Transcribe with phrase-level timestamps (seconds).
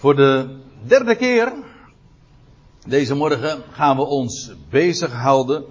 [0.00, 0.48] Voor de
[0.82, 1.52] derde keer
[2.86, 5.64] deze morgen gaan we ons bezighouden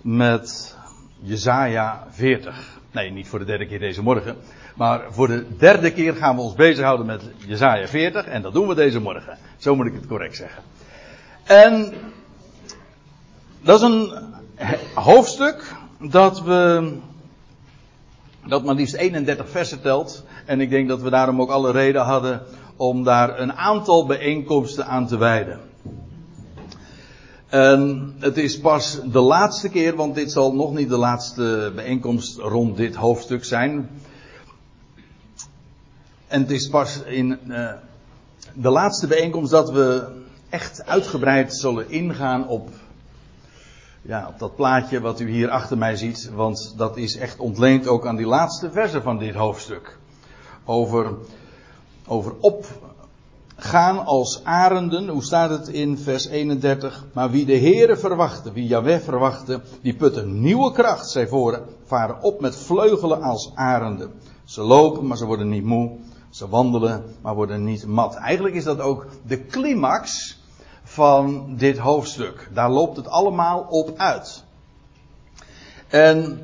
[0.00, 0.76] met
[1.20, 2.78] Jesaja 40.
[2.90, 4.36] Nee, niet voor de derde keer deze morgen.
[4.76, 8.26] Maar voor de derde keer gaan we ons bezighouden met Jesaja 40.
[8.26, 9.38] En dat doen we deze morgen.
[9.56, 10.62] Zo moet ik het correct zeggen.
[11.44, 11.94] En
[13.62, 14.12] dat is een
[14.94, 16.92] hoofdstuk dat we.
[18.46, 20.24] Dat maar liefst 31 versen telt.
[20.46, 22.42] En ik denk dat we daarom ook alle reden hadden
[22.82, 25.60] om daar een aantal bijeenkomsten aan te wijden.
[27.48, 32.38] En het is pas de laatste keer, want dit zal nog niet de laatste bijeenkomst
[32.38, 33.90] rond dit hoofdstuk zijn.
[36.26, 37.70] En het is pas in uh,
[38.54, 40.08] de laatste bijeenkomst dat we
[40.48, 42.68] echt uitgebreid zullen ingaan op,
[44.02, 46.30] ja, op dat plaatje wat u hier achter mij ziet.
[46.34, 49.98] Want dat is echt ontleend ook aan die laatste verse van dit hoofdstuk.
[50.64, 51.14] Over,
[52.06, 55.08] over opgaan als arenden.
[55.08, 57.04] Hoe staat het in vers 31?
[57.12, 61.28] Maar wie de Heere verwachten, wie Yahweh verwachten, die putten nieuwe kracht, zij
[61.84, 64.12] varen op met vleugelen als arenden.
[64.44, 65.90] Ze lopen, maar ze worden niet moe.
[66.30, 68.14] Ze wandelen, maar worden niet mat.
[68.14, 70.36] Eigenlijk is dat ook de climax
[70.82, 72.50] van dit hoofdstuk.
[72.52, 74.44] Daar loopt het allemaal op uit.
[75.88, 76.40] En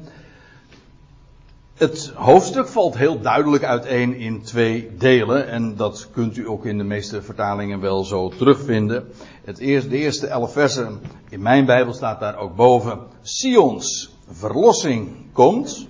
[1.79, 5.49] het hoofdstuk valt heel duidelijk uiteen in twee delen.
[5.49, 9.09] En dat kunt u ook in de meeste vertalingen wel zo terugvinden.
[9.45, 12.99] Het eerste, de eerste elf versen in mijn Bijbel staat daar ook boven.
[13.23, 15.87] Sions verlossing komt.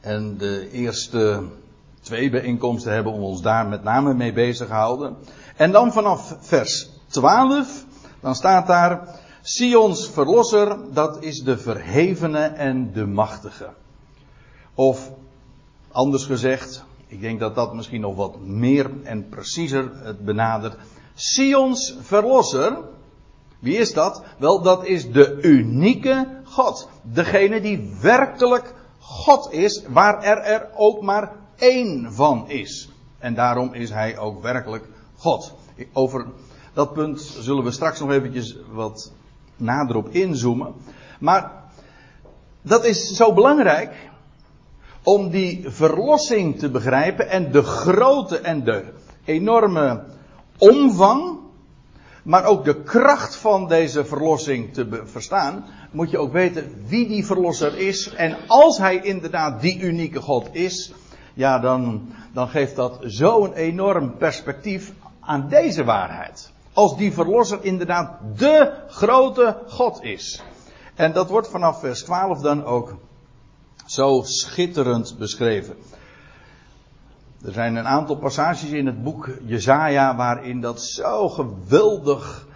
[0.00, 1.42] En de eerste
[2.00, 5.16] twee bijeenkomsten hebben we ons daar met name mee bezig gehouden.
[5.56, 7.84] En dan vanaf vers 12,
[8.20, 13.68] dan staat daar, Sions verlosser, dat is de verhevene en de machtige.
[14.80, 15.10] Of,
[15.92, 20.76] anders gezegd, ik denk dat dat misschien nog wat meer en preciezer het benadert.
[21.14, 22.78] Sions verlosser,
[23.58, 24.22] wie is dat?
[24.38, 26.88] Wel, dat is de unieke God.
[27.02, 32.88] Degene die werkelijk God is, waar er, er ook maar één van is.
[33.18, 34.84] En daarom is hij ook werkelijk
[35.16, 35.54] God.
[35.92, 36.26] Over
[36.72, 39.12] dat punt zullen we straks nog eventjes wat
[39.56, 40.74] nader op inzoomen.
[41.18, 41.52] Maar
[42.62, 44.08] dat is zo belangrijk
[45.02, 48.84] om die verlossing te begrijpen en de grootte en de
[49.24, 50.04] enorme
[50.58, 51.38] omvang,
[52.22, 57.26] maar ook de kracht van deze verlossing te verstaan, moet je ook weten wie die
[57.26, 58.14] verlosser is.
[58.14, 60.92] En als hij inderdaad die unieke God is,
[61.34, 66.52] ja, dan, dan geeft dat zo'n enorm perspectief aan deze waarheid.
[66.72, 70.42] Als die verlosser inderdaad de grote God is.
[70.94, 72.94] En dat wordt vanaf vers 12 dan ook
[73.90, 75.76] zo schitterend beschreven.
[77.44, 82.46] Er zijn een aantal passages in het boek Jezaja waarin dat zo geweldig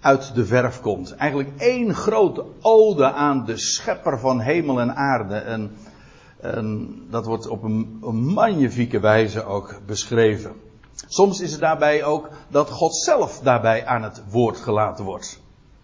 [0.00, 1.14] uit de verf komt.
[1.14, 5.34] Eigenlijk één grote ode aan de schepper van hemel en aarde.
[5.34, 5.76] En
[6.40, 7.98] en dat wordt op een,
[8.34, 10.52] magnifieke wijze ook beschreven.
[11.06, 15.40] Soms is het daarbij ook dat God zelf daarbij aan het woord gelaten wordt.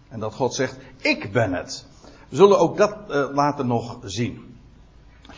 [0.09, 1.85] En dat God zegt, ik ben het.
[2.29, 4.46] We zullen ook dat uh, later nog zien.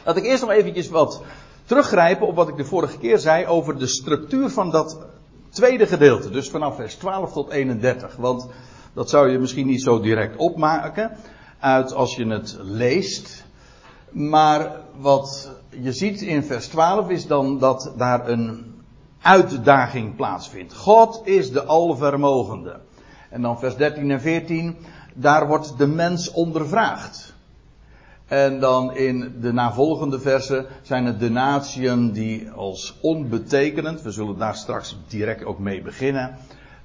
[0.10, 1.22] Laat ik eerst nog eventjes wat
[1.66, 4.98] teruggrijpen op wat ik de vorige keer zei over de structuur van dat
[5.50, 6.30] tweede gedeelte.
[6.30, 8.16] Dus vanaf vers 12 tot 31.
[8.16, 8.48] Want
[8.94, 11.12] dat zou je misschien niet zo direct opmaken
[11.60, 13.46] uit als je het leest.
[14.10, 18.76] Maar wat je ziet in vers 12 is dan dat daar een
[19.22, 20.74] uitdaging plaatsvindt.
[20.74, 22.80] God is de Alvermogende.
[23.30, 24.78] En dan vers 13 en 14,
[25.14, 27.29] daar wordt de mens ondervraagd.
[28.30, 34.56] En dan in de navolgende versen zijn het de die als onbetekenend, we zullen daar
[34.56, 36.38] straks direct ook mee beginnen,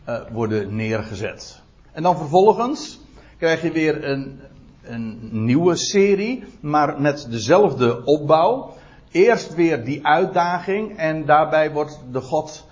[0.09, 1.63] uh, worden neergezet.
[1.93, 3.01] En dan vervolgens
[3.39, 4.41] krijg je weer een,
[4.83, 8.75] een nieuwe serie, maar met dezelfde opbouw.
[9.11, 12.67] Eerst weer die uitdaging en daarbij wordt de God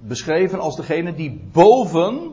[0.00, 2.32] beschreven als degene die boven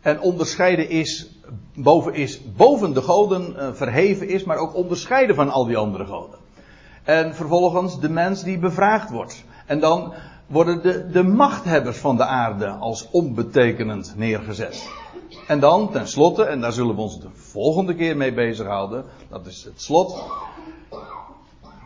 [0.00, 1.30] en onderscheiden is,
[1.74, 6.06] boven is, boven de goden uh, verheven is, maar ook onderscheiden van al die andere
[6.06, 6.38] goden.
[7.02, 9.44] En vervolgens de mens die bevraagd wordt.
[9.66, 10.12] En dan
[10.46, 14.90] worden de, de machthebbers van de aarde als onbetekenend neergezet.
[15.46, 19.64] En dan tenslotte, en daar zullen we ons de volgende keer mee bezighouden, dat is
[19.64, 20.24] het slot.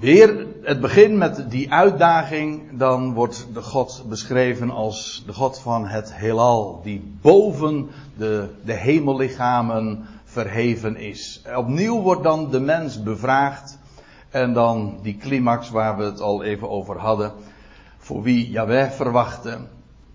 [0.00, 5.86] Weer het begin met die uitdaging, dan wordt de God beschreven als de God van
[5.86, 11.42] het heelal, die boven de, de hemellichamen verheven is.
[11.56, 13.78] Opnieuw wordt dan de mens bevraagd
[14.30, 17.32] en dan die climax waar we het al even over hadden,
[17.98, 19.58] voor wie Jahweh verwachtte,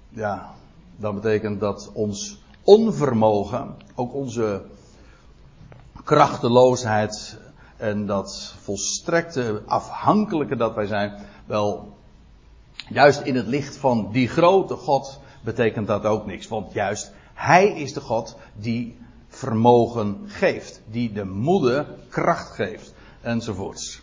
[0.10, 0.50] ja,
[0.95, 4.62] dan betekent dat ons onvermogen, ook onze
[6.04, 7.39] krachteloosheid
[7.81, 11.13] en dat volstrekte afhankelijke dat wij zijn,
[11.45, 11.98] wel
[12.89, 16.48] juist in het licht van die grote God betekent dat ook niks.
[16.48, 18.98] Want juist Hij is de God die
[19.28, 24.01] vermogen geeft, die de moeder kracht geeft, enzovoorts.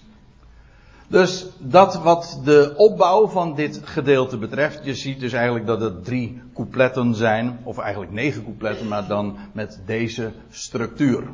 [1.08, 4.84] Dus dat wat de opbouw van dit gedeelte betreft.
[4.84, 7.58] Je ziet dus eigenlijk dat het drie coupletten zijn.
[7.62, 11.25] Of eigenlijk negen coupletten, maar dan met deze structuur.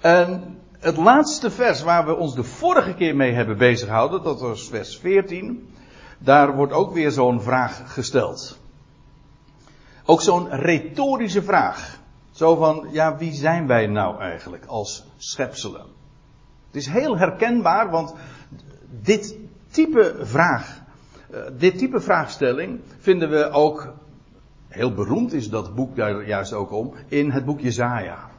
[0.00, 4.68] En het laatste vers waar we ons de vorige keer mee hebben bezighouden, dat was
[4.68, 5.68] vers 14.
[6.18, 8.58] Daar wordt ook weer zo'n vraag gesteld.
[10.04, 11.98] Ook zo'n retorische vraag.
[12.30, 15.86] Zo van, ja, wie zijn wij nou eigenlijk als schepselen?
[16.66, 18.14] Het is heel herkenbaar, want
[19.02, 19.36] dit
[19.70, 20.82] type vraag,
[21.30, 23.92] eh, dit type vraagstelling vinden we ook,
[24.68, 28.29] heel beroemd is dat boek daar juist ook om, in het boek Jezaja.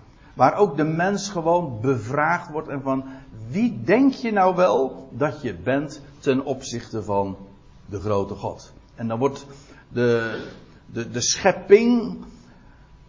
[0.41, 3.03] Waar ook de mens gewoon bevraagd wordt en van,
[3.49, 7.37] wie denk je nou wel dat je bent ten opzichte van
[7.85, 8.71] de grote God?
[8.95, 9.45] En dan wordt
[9.87, 10.41] de,
[10.85, 12.17] de, de schepping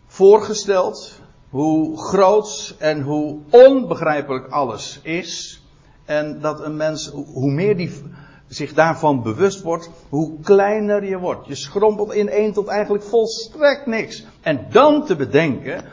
[0.06, 5.62] voorgesteld, hoe groot en hoe onbegrijpelijk alles is.
[6.05, 8.02] En dat een mens, hoe meer die
[8.46, 11.46] zich daarvan bewust wordt, hoe kleiner je wordt.
[11.46, 14.25] Je schrompelt in één tot eigenlijk volstrekt niks.
[14.40, 15.84] En dan te bedenken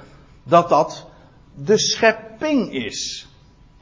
[0.43, 1.07] dat dat
[1.65, 3.27] de schepping is.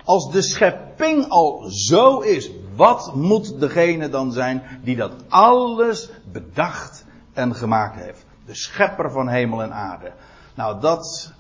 [0.04, 7.06] Als de schepping al zo is, wat moet degene dan zijn die dat alles bedacht
[7.34, 8.26] en gemaakt heeft?
[8.46, 10.12] De schepper van hemel en aarde.
[10.56, 11.32] Nou, dat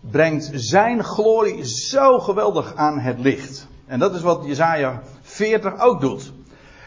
[0.00, 3.66] brengt zijn glorie zo geweldig aan het licht.
[3.86, 6.32] En dat is wat Jezaja 40 ook doet.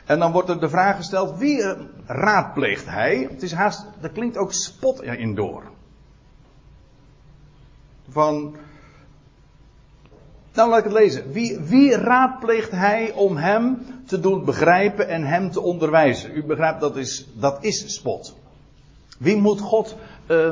[0.05, 1.63] En dan wordt er de vraag gesteld, wie
[2.05, 3.27] raadpleegt hij?
[3.31, 5.63] Het is haast, er klinkt ook spot in door.
[8.09, 8.55] Van,
[10.53, 11.31] nou laat ik het lezen.
[11.31, 16.37] Wie, wie raadpleegt hij om hem te doen begrijpen en hem te onderwijzen?
[16.37, 18.35] U begrijpt, dat is, dat is spot.
[19.17, 19.95] Wie moet God
[20.27, 20.51] uh,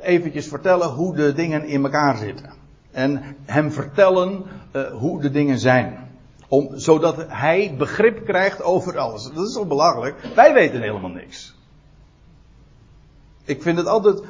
[0.00, 2.52] eventjes vertellen hoe de dingen in elkaar zitten.
[2.90, 6.06] En hem vertellen uh, hoe de dingen zijn.
[6.48, 9.30] Om, zodat hij begrip krijgt over alles.
[9.34, 10.16] Dat is toch belachelijk?
[10.34, 11.54] Wij weten helemaal niks.
[13.44, 14.22] Ik vind het altijd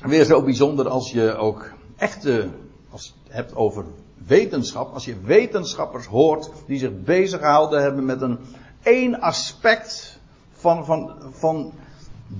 [0.00, 2.48] weer zo bijzonder als je ook echte,
[2.90, 3.84] als je het hebt over
[4.26, 8.38] wetenschap, als je wetenschappers hoort die zich bezighouden hebben met een
[8.82, 10.18] één aspect
[10.52, 11.72] van, van, van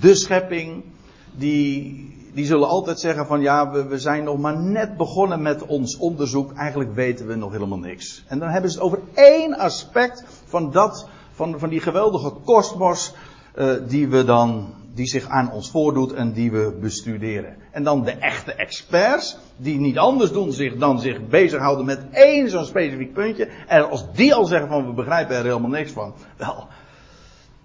[0.01, 0.85] de schepping,
[1.33, 5.67] die, die zullen altijd zeggen van ja, we, we zijn nog maar net begonnen met
[5.67, 6.53] ons onderzoek.
[6.53, 8.25] Eigenlijk weten we nog helemaal niks.
[8.29, 13.15] En dan hebben ze het over één aspect van dat, van, van die geweldige kosmos
[13.55, 17.57] uh, die we dan, die zich aan ons voordoet en die we bestuderen.
[17.71, 22.51] En dan de echte experts, die niet anders doen zich dan zich bezighouden met één
[22.51, 23.49] zo'n specifiek puntje.
[23.67, 26.67] En als die al zeggen van we begrijpen er helemaal niks van, wel,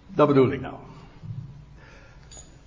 [0.08, 0.76] dat bedoel ik nou.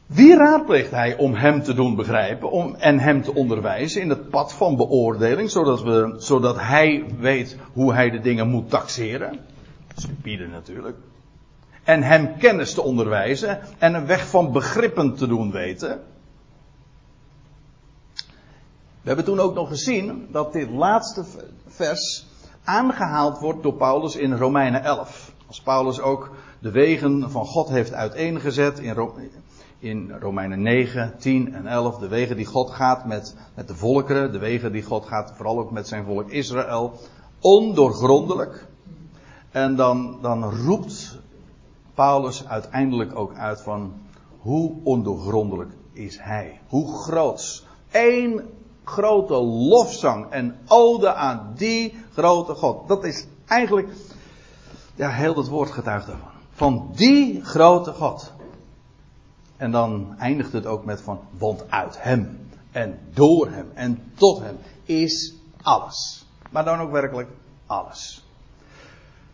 [0.07, 4.29] Wie raadpleegt hij om hem te doen begrijpen om, en hem te onderwijzen in het
[4.29, 9.39] pad van beoordeling, zodat, we, zodat hij weet hoe hij de dingen moet taxeren?
[9.97, 10.97] Stupide natuurlijk.
[11.88, 16.00] En hem kennis te onderwijzen en een weg van begrippen te doen weten.
[19.00, 21.25] We hebben toen ook nog gezien dat dit laatste
[21.66, 22.26] vers
[22.64, 25.33] aangehaald wordt door Paulus in Romeinen 11.
[25.47, 29.11] Als Paulus ook de wegen van God heeft uiteengezet in,
[29.78, 31.99] in Romeinen 9, 10 en 11.
[31.99, 34.33] De wegen die God gaat met, met de volkeren.
[34.33, 37.00] De wegen die God gaat vooral ook met zijn volk Israël.
[37.40, 38.66] Ondoorgrondelijk.
[39.50, 41.18] En dan, dan roept
[41.99, 43.93] Paulus uiteindelijk ook uit van
[44.38, 46.61] hoe ondoorgrondelijk is hij.
[46.69, 47.67] Hoe groots.
[47.90, 48.43] Eén
[48.85, 52.88] grote lofzang en ode aan die grote God.
[52.88, 53.88] Dat is eigenlijk,
[54.95, 56.31] ja, heel het woord getuigt daarvan.
[56.50, 58.33] Van die grote God.
[59.57, 64.40] En dan eindigt het ook met van, want uit hem en door hem en tot
[64.40, 66.26] hem is alles.
[66.50, 67.28] Maar dan ook werkelijk
[67.67, 68.27] alles.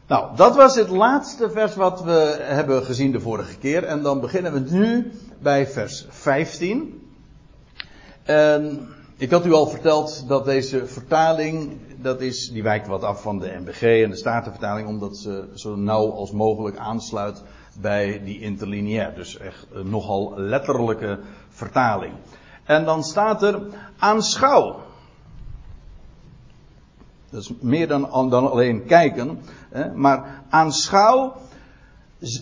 [0.06, 3.84] Nou, dat was het laatste vers wat we hebben gezien de vorige keer.
[3.84, 7.02] En dan beginnen we nu bij vers 15.
[8.22, 13.22] En ik had u al verteld dat deze vertaling, dat is, die wijkt wat af
[13.22, 17.42] van de MBG en de Statenvertaling, omdat ze zo nauw als mogelijk aansluit
[17.80, 19.14] bij die interlineair.
[19.14, 21.18] Dus echt nogal letterlijke
[21.48, 22.14] vertaling.
[22.64, 23.62] En dan staat er
[23.98, 24.82] aanschouw.
[27.30, 29.38] Dat is meer dan, dan alleen kijken.
[29.94, 31.36] Maar aanschouw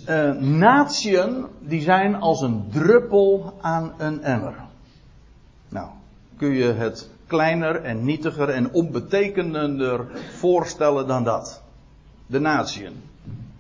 [0.09, 4.55] uh, natieën die zijn als een druppel aan een emmer.
[5.69, 5.89] Nou,
[6.37, 10.07] kun je het kleiner en nietiger en onbetekenender
[10.39, 11.62] voorstellen dan dat?
[12.27, 12.93] De natieën.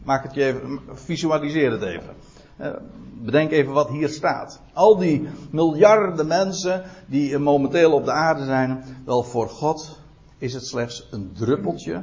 [0.02, 2.14] Maak het je even, visualiseer het even.
[2.60, 2.70] Uh,
[3.12, 4.60] bedenk even wat hier staat.
[4.72, 9.98] Al die miljarden mensen die momenteel op de aarde zijn, wel voor God
[10.38, 12.02] is het slechts een druppeltje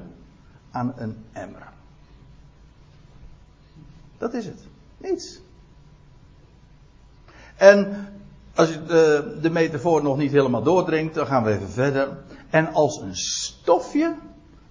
[0.71, 1.67] aan een emmer.
[4.17, 4.67] Dat is het.
[4.97, 5.39] Niets.
[7.55, 8.07] En
[8.55, 12.17] als je de, de metafoor nog niet helemaal doordringt, dan gaan we even verder.
[12.49, 14.15] En als een stofje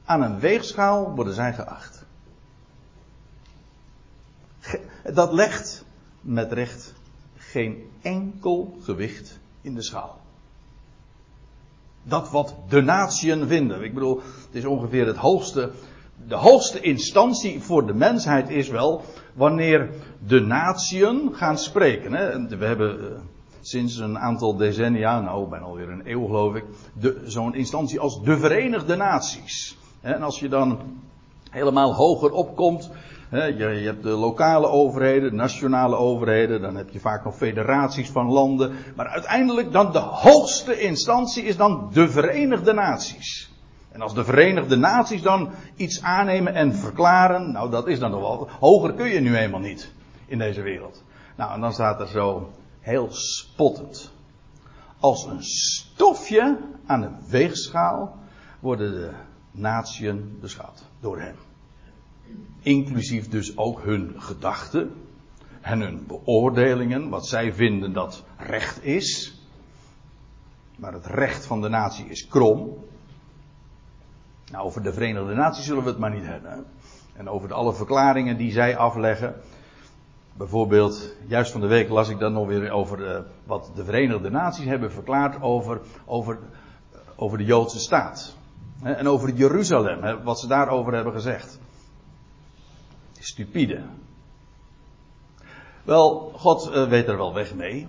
[0.05, 2.05] aan een weegschaal worden zij geacht.
[5.13, 5.85] Dat legt
[6.21, 6.95] met recht
[7.37, 10.21] geen enkel gewicht in de schaal.
[12.03, 13.83] Dat wat de natieën vinden.
[13.83, 15.71] Ik bedoel, het is ongeveer het hoogste.
[16.29, 19.03] De hoogste instantie voor de mensheid is wel
[19.35, 19.91] wanneer
[20.27, 22.13] de natieën gaan spreken.
[22.13, 22.47] Hè.
[22.57, 23.21] We hebben eh,
[23.61, 26.65] sinds een aantal decennia, nou bijna alweer een eeuw geloof ik,
[27.25, 29.77] zo'n instantie als de Verenigde Naties.
[30.01, 30.79] En als je dan
[31.51, 32.91] helemaal hoger opkomt,
[33.31, 38.27] je, hebt de lokale overheden, de nationale overheden, dan heb je vaak nog federaties van
[38.27, 38.73] landen.
[38.97, 43.48] Maar uiteindelijk dan de hoogste instantie is dan de Verenigde Naties.
[43.99, 48.21] En als de Verenigde Naties dan iets aannemen en verklaren, nou dat is dan nog
[48.21, 49.93] wel, hoger kun je nu eenmaal niet
[50.27, 51.03] in deze wereld.
[51.37, 54.13] Nou en dan staat er zo heel spottend.
[55.01, 58.17] Als een stofje aan de weegschaal
[58.61, 59.11] worden de
[59.51, 61.37] natieën beschouwd door hem.
[62.61, 64.93] Inclusief dus ook hun gedachten
[65.61, 69.41] en hun beoordelingen, wat zij vinden dat recht is.
[70.77, 72.87] Maar het recht van de natie is krom.
[74.51, 76.65] Nou, over de Verenigde Naties zullen we het maar niet hebben.
[77.17, 79.35] En over de alle verklaringen die zij afleggen.
[80.37, 84.31] Bijvoorbeeld, juist van de week las ik dan nog weer over uh, wat de Verenigde
[84.31, 86.39] Naties hebben verklaard over, over,
[87.17, 88.37] over de Joodse staat.
[88.83, 91.59] En over Jeruzalem, wat ze daarover hebben gezegd.
[93.19, 93.83] Stupide.
[95.85, 97.89] Wel, God uh, weet er wel weg mee.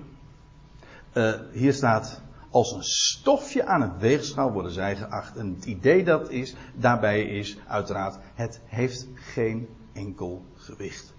[1.52, 5.36] Hier staat, als een stofje aan het weegschaal worden zij geacht.
[5.36, 11.14] En het idee dat is, daarbij is uiteraard, het heeft geen enkel gewicht.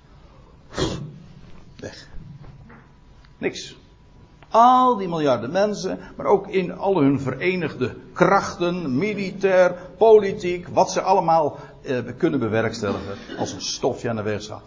[1.77, 2.09] Weg.
[3.39, 3.79] Niks.
[4.49, 11.01] Al die miljarden mensen, maar ook in al hun verenigde krachten, militair, politiek, wat ze
[11.01, 14.63] allemaal eh, kunnen bewerkstelligen als een stofje aan de weegschaal.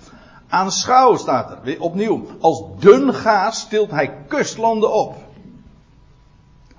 [0.47, 2.25] Aanschouw staat er, weer opnieuw.
[2.39, 5.15] Als dun gaas tilt hij kustlanden op.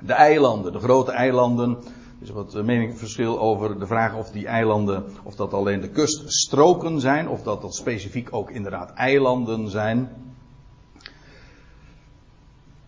[0.06, 1.76] De eilanden, de grote eilanden.
[2.20, 7.00] Er is wat meningsverschil over de vraag of die eilanden, of dat alleen de kuststroken
[7.00, 10.10] zijn, of dat dat specifiek ook inderdaad eilanden zijn.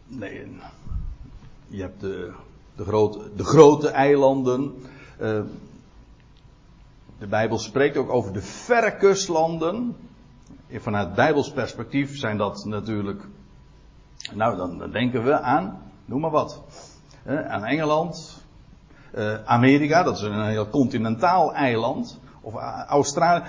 [0.07, 0.57] Nee,
[1.67, 2.33] je hebt de,
[2.77, 4.75] de, grote, de grote eilanden.
[5.21, 5.41] Uh,
[7.19, 9.97] de Bijbel spreekt ook over de verre kustlanden.
[10.71, 13.23] Vanuit Bijbels perspectief zijn dat natuurlijk.
[14.35, 16.63] Nou, dan denken we aan, noem maar wat.
[17.27, 18.45] Aan Engeland,
[19.15, 22.19] uh, Amerika, dat is een heel continentaal eiland.
[22.41, 22.55] Of
[22.89, 23.43] Australië.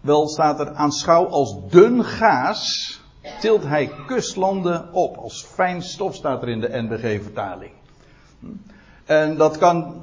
[0.00, 3.00] Wel staat er aanschouw als dun gaas
[3.40, 5.16] tilt hij kustlanden op.
[5.16, 7.72] Als fijn stof staat er in de NBG-vertaling.
[9.04, 10.02] En dat kan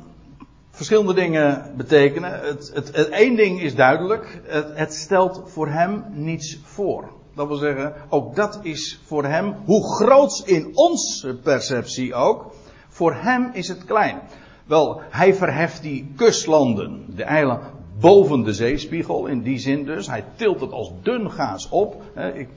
[0.71, 2.31] verschillende dingen betekenen.
[2.31, 4.41] Het, het, het één ding is duidelijk.
[4.43, 7.11] Het, het stelt voor hem niets voor.
[7.35, 12.53] Dat wil zeggen, ook dat is voor hem, hoe groot in onze perceptie ook,
[13.01, 14.21] voor hem is het klein.
[14.65, 17.67] Wel, hij verheft die kustlanden, de eilanden,
[17.99, 20.07] boven de zeespiegel, in die zin dus.
[20.07, 22.01] Hij tilt het als dun gaas op.
[22.33, 22.49] Ik,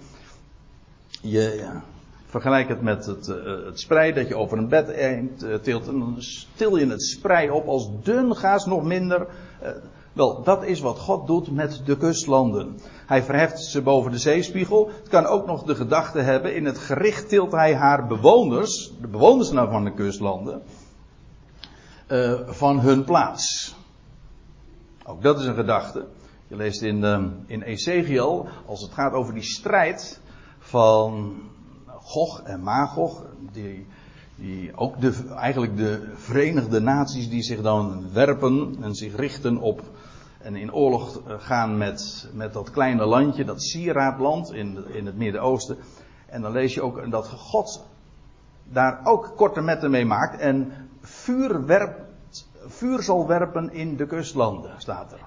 [1.21, 1.83] je, ja,
[2.27, 5.89] vergelijk het met het, uh, het sprei dat je over een bed eend, uh, tilt.
[5.89, 6.19] En dan
[6.55, 9.27] til je het sprei op als dun gaas, nog minder.
[9.63, 9.69] Uh,
[10.13, 12.79] wel, dat is wat God doet met de kustlanden.
[13.07, 14.91] Hij verheft ze boven de zeespiegel.
[14.99, 19.07] Het kan ook nog de gedachte hebben, in het gericht tilt hij haar bewoners, de
[19.07, 20.63] bewoners nou van de kustlanden,
[22.47, 23.75] van hun plaats.
[25.05, 26.07] Ook dat is een gedachte.
[26.49, 27.05] Je leest in,
[27.47, 30.21] in Ezekiel, als het gaat over die strijd
[30.59, 31.35] van
[31.87, 33.87] Gog en Magog, die,
[34.37, 39.83] die ook de, eigenlijk de Verenigde Naties die zich dan werpen en zich richten op
[40.45, 45.79] en in oorlog gaan met, met dat kleine landje, dat sieraadland in, in het Midden-Oosten.
[46.27, 47.85] En dan lees je ook dat God
[48.65, 51.95] daar ook korte metten mee maakt en vuur,
[52.67, 55.21] vuur zal werpen in de kustlanden, staat er.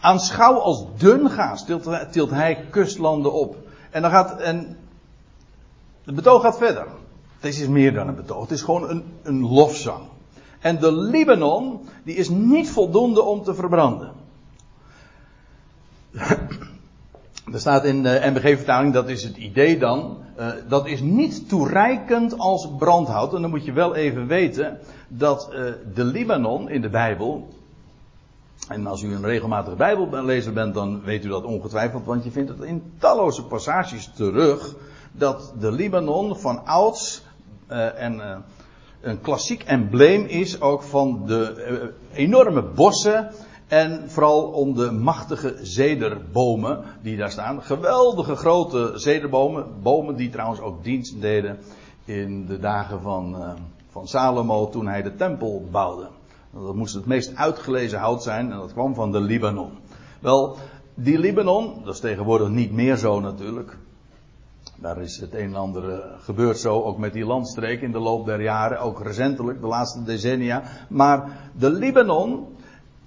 [0.00, 3.56] Aanschouw als dun gaas tilt, tilt hij kustlanden op.
[3.90, 4.78] En dan gaat, en
[6.04, 6.86] het betoog gaat verder.
[7.42, 8.42] Het is meer dan een betoog.
[8.42, 10.02] Het is gewoon een, een lofzang.
[10.60, 14.12] En de Libanon, die is niet voldoende om te verbranden.
[17.52, 22.38] Er staat in de MBG-vertaling, dat is het idee dan, uh, dat is niet toereikend
[22.38, 23.34] als brandhout.
[23.34, 27.48] En dan moet je wel even weten dat uh, de Libanon in de Bijbel,
[28.68, 32.50] en als u een regelmatige Bijbellezer bent, dan weet u dat ongetwijfeld, want je vindt
[32.50, 34.74] het in talloze passages terug,
[35.12, 37.21] dat de Libanon van ouds
[37.96, 38.44] en
[39.00, 43.30] een klassiek embleem is ook van de enorme bossen
[43.68, 47.62] en vooral om de machtige zederbomen die daar staan.
[47.62, 49.66] Geweldige grote zederbomen.
[49.82, 51.58] Bomen die trouwens ook dienst deden
[52.04, 53.36] in de dagen van,
[53.90, 56.08] van Salomo toen hij de tempel bouwde.
[56.52, 59.70] Dat moest het meest uitgelezen hout zijn en dat kwam van de Libanon.
[60.20, 60.56] Wel,
[60.94, 63.76] die Libanon, dat is tegenwoordig niet meer zo natuurlijk.
[64.82, 67.98] Daar is het een en ander uh, gebeurd zo, ook met die landstreek in de
[67.98, 70.62] loop der jaren, ook recentelijk, de laatste decennia.
[70.88, 72.46] Maar de Libanon,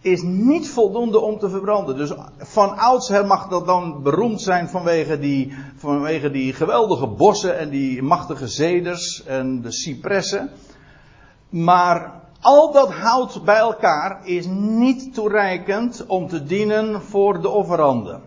[0.06, 1.98] is niet voldoende om te verbranden.
[1.98, 7.70] Dus van oudsher mag dat dan beroemd zijn vanwege die, vanwege die geweldige bossen en
[7.70, 10.50] die machtige zeders en de cipressen.
[11.50, 18.22] Maar al dat hout bij elkaar is niet toereikend om te dienen voor de offeranden.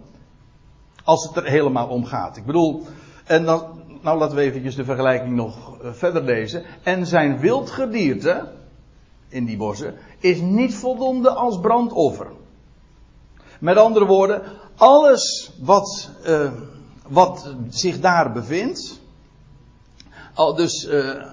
[1.04, 2.36] Als het er helemaal om gaat.
[2.36, 2.86] Ik bedoel,
[3.28, 3.62] en dan,
[4.00, 6.64] nou laten we eventjes de vergelijking nog eh, verder lezen.
[6.82, 8.52] En zijn wildgedierte,
[9.28, 12.26] in die bossen, is niet voldoende als brandoffer.
[13.60, 14.42] Met andere woorden,
[14.76, 16.52] alles wat, uh,
[17.08, 19.00] wat zich daar bevindt,
[20.34, 21.24] al dus uh,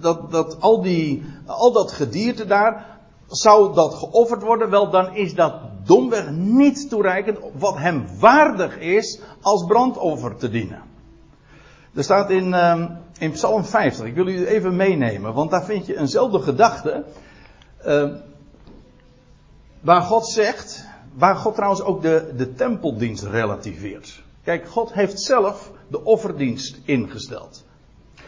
[0.00, 5.34] dat, dat, al, die, al dat gedierte daar, zou dat geofferd worden, wel dan is
[5.34, 10.93] dat domweg niet toereikend wat hem waardig is als brandoffer te dienen.
[11.94, 12.84] Er staat in, uh,
[13.18, 17.04] in Psalm 50, ik wil u even meenemen, want daar vind je eenzelfde gedachte.
[17.86, 18.10] Uh,
[19.80, 24.22] waar God zegt, waar God trouwens ook de, de tempeldienst relativeert.
[24.42, 27.64] Kijk, God heeft zelf de offerdienst ingesteld.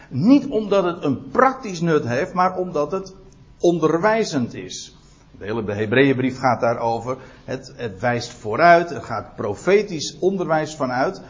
[0.09, 3.15] Niet omdat het een praktisch nut heeft, maar omdat het
[3.59, 4.97] onderwijzend is.
[5.39, 7.17] De hele Hebreeënbrief gaat daarover.
[7.45, 11.23] Het, het wijst vooruit, er gaat profetisch onderwijs vanuit.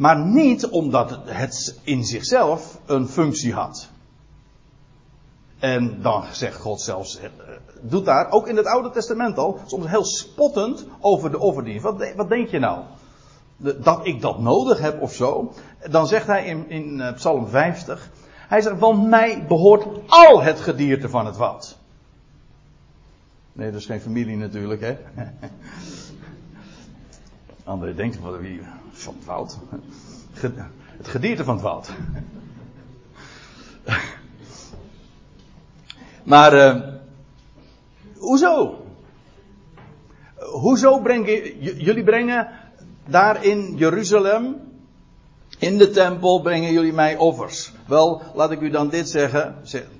[0.00, 3.88] Maar niet omdat het in zichzelf een functie had.
[5.58, 7.28] En dan zegt God zelfs, eh,
[7.80, 11.82] doet daar, ook in het Oude Testament al, soms heel spottend over de offerdienst.
[11.82, 12.84] Wat, wat denk je nou?
[13.56, 15.52] Dat ik dat nodig heb of zo?
[15.90, 18.10] Dan zegt hij in, in eh, Psalm 50,
[18.48, 21.76] hij zegt, want mij behoort al het gedierte van het woud.
[23.52, 24.96] Nee, dat is geen familie natuurlijk, hè.
[27.64, 28.60] André denkt, van wie,
[29.02, 29.58] van het woud.
[30.96, 31.90] Het gedierte van het woud.
[36.22, 36.82] Maar, uh,
[38.16, 38.84] hoezo?
[40.36, 42.48] Hoezo brengen, jullie brengen
[43.06, 44.56] daar in Jeruzalem,
[45.58, 47.72] in de tempel, brengen jullie mij offers?
[47.86, 49.56] Wel, laat ik u dan dit zeggen,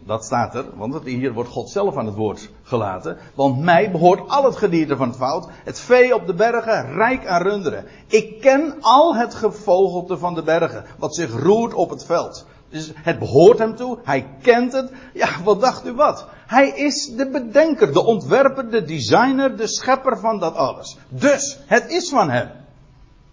[0.07, 3.17] dat staat er, want hier wordt God zelf aan het woord gelaten.
[3.35, 7.27] Want mij behoort al het gedierte van het fout, het vee op de bergen, rijk
[7.27, 7.85] aan runderen.
[8.07, 12.47] Ik ken al het gevogelte van de bergen, wat zich roert op het veld.
[12.69, 14.91] Dus het behoort hem toe, hij kent het.
[15.15, 16.27] Ja, wat dacht u wat?
[16.47, 20.97] Hij is de bedenker, de ontwerper, de designer, de schepper van dat alles.
[21.09, 22.51] Dus, het is van hem.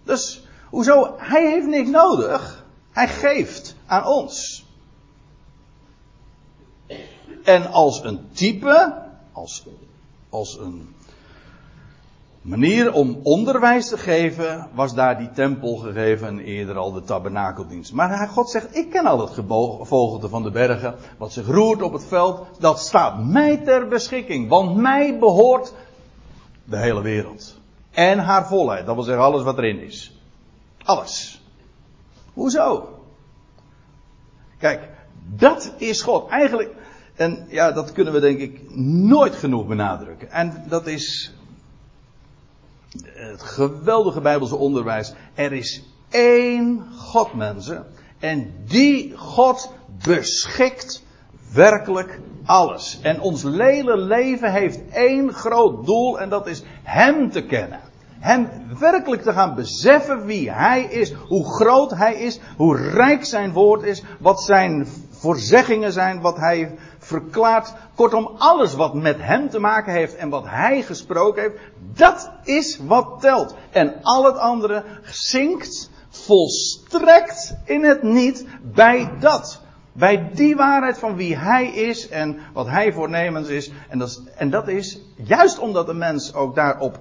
[0.04, 1.16] Dus, hoezo?
[1.18, 2.66] Hij heeft niks nodig.
[2.92, 4.66] Hij geeft aan ons.
[7.44, 8.94] En als een type,
[9.32, 9.66] als,
[10.30, 10.96] als een
[12.48, 17.94] manier om onderwijs te geven was daar die tempel gegeven en eerder al de tabernakeldienst.
[17.94, 21.94] Maar God zegt, ik ken al het gevogelte van de bergen, wat zich roert op
[21.94, 25.74] het veld, dat staat mij ter beschikking, want mij behoort
[26.64, 27.60] de hele wereld.
[27.92, 30.17] En haar volheid, dat wil zeggen alles wat erin is.
[30.88, 31.42] Alles.
[32.34, 33.00] Hoezo?
[34.58, 34.90] Kijk,
[35.36, 36.30] dat is God.
[36.30, 36.76] Eigenlijk,
[37.16, 40.32] en ja, dat kunnen we denk ik nooit genoeg benadrukken.
[40.32, 41.34] En dat is
[43.04, 45.14] het geweldige Bijbelse onderwijs.
[45.34, 47.86] Er is één God, mensen.
[48.20, 49.74] En die God
[50.04, 51.04] beschikt
[51.54, 53.00] werkelijk alles.
[53.02, 57.80] En ons hele leven heeft één groot doel en dat is Hem te kennen.
[58.20, 58.50] Hem
[58.80, 63.84] werkelijk te gaan beseffen wie Hij is, hoe groot Hij is, hoe rijk Zijn woord
[63.84, 66.78] is, wat Zijn voorzeggingen zijn, wat Hij
[67.08, 67.74] verklaart.
[67.96, 71.58] Kortom, alles wat met hem te maken heeft en wat hij gesproken heeft,
[71.94, 73.56] dat is wat telt.
[73.72, 79.62] En al het andere zinkt volstrekt in het niet bij dat.
[79.92, 83.72] Bij die waarheid van wie hij is en wat hij voornemens is.
[83.90, 87.00] En dat is, en dat is juist omdat een mens ook daarop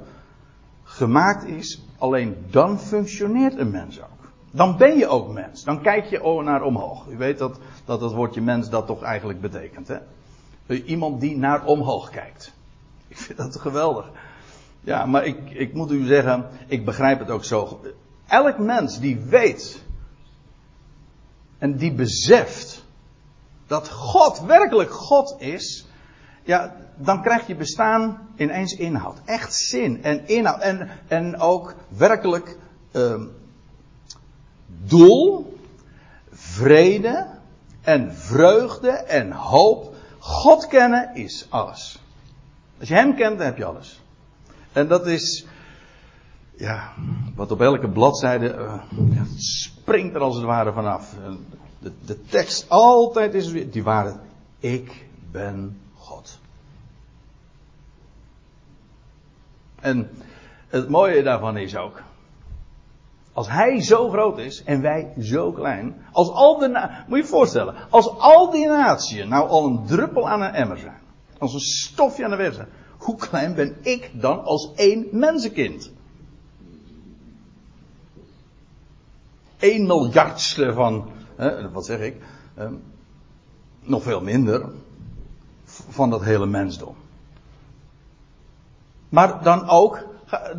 [0.97, 4.31] gemaakt is, alleen dan functioneert een mens ook.
[4.51, 5.65] Dan ben je ook mens.
[5.65, 7.07] Dan kijk je naar omhoog.
[7.09, 9.89] U weet dat dat, dat woordje mens dat toch eigenlijk betekent.
[9.89, 9.99] Hè?
[10.85, 12.53] Iemand die naar omhoog kijkt.
[13.09, 14.11] Ik vind dat geweldig.
[14.81, 17.81] Ja, maar ik, ik moet u zeggen, ik begrijp het ook zo.
[18.27, 19.85] Elk mens die weet
[21.59, 22.85] en die beseft
[23.67, 25.87] dat God werkelijk God is,
[26.47, 29.21] ja, dan krijg je bestaan ineens inhoud.
[29.25, 30.61] Echt zin en inhoud.
[30.61, 32.57] En, en ook werkelijk
[32.93, 33.23] uh,
[34.67, 35.55] doel,
[36.31, 37.27] vrede
[37.83, 39.95] en vreugde en hoop.
[40.19, 42.03] God kennen is alles.
[42.79, 44.03] Als je Hem kent, dan heb je alles.
[44.73, 45.47] En dat is,
[46.57, 46.93] ja,
[47.35, 51.15] wat op elke bladzijde uh, springt er als het ware vanaf.
[51.79, 54.19] De, de tekst altijd is die waarheid.
[54.59, 56.39] Ik ben God.
[59.81, 60.11] En
[60.69, 62.03] het mooie daarvan is ook.
[63.33, 66.05] Als hij zo groot is en wij zo klein.
[66.13, 66.69] Als al de,
[67.07, 67.75] moet je je voorstellen.
[67.91, 71.01] Als al die naties nou al een druppel aan een emmer zijn.
[71.39, 72.69] Als een stofje aan de weg zijn.
[72.99, 75.93] Hoe klein ben ik dan als één mensenkind?
[79.59, 82.23] Eén miljardste van, hè, wat zeg ik,
[82.55, 82.69] eh,
[83.81, 84.71] nog veel minder
[85.89, 86.95] van dat hele mensdom.
[89.09, 90.07] Maar dan ook,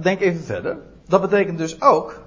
[0.02, 0.78] denk even verder,
[1.08, 2.22] dat betekent dus ook,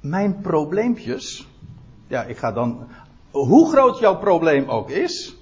[0.00, 1.48] mijn probleempjes,
[2.06, 2.88] ja, ik ga dan,
[3.30, 5.36] hoe groot jouw probleem ook is,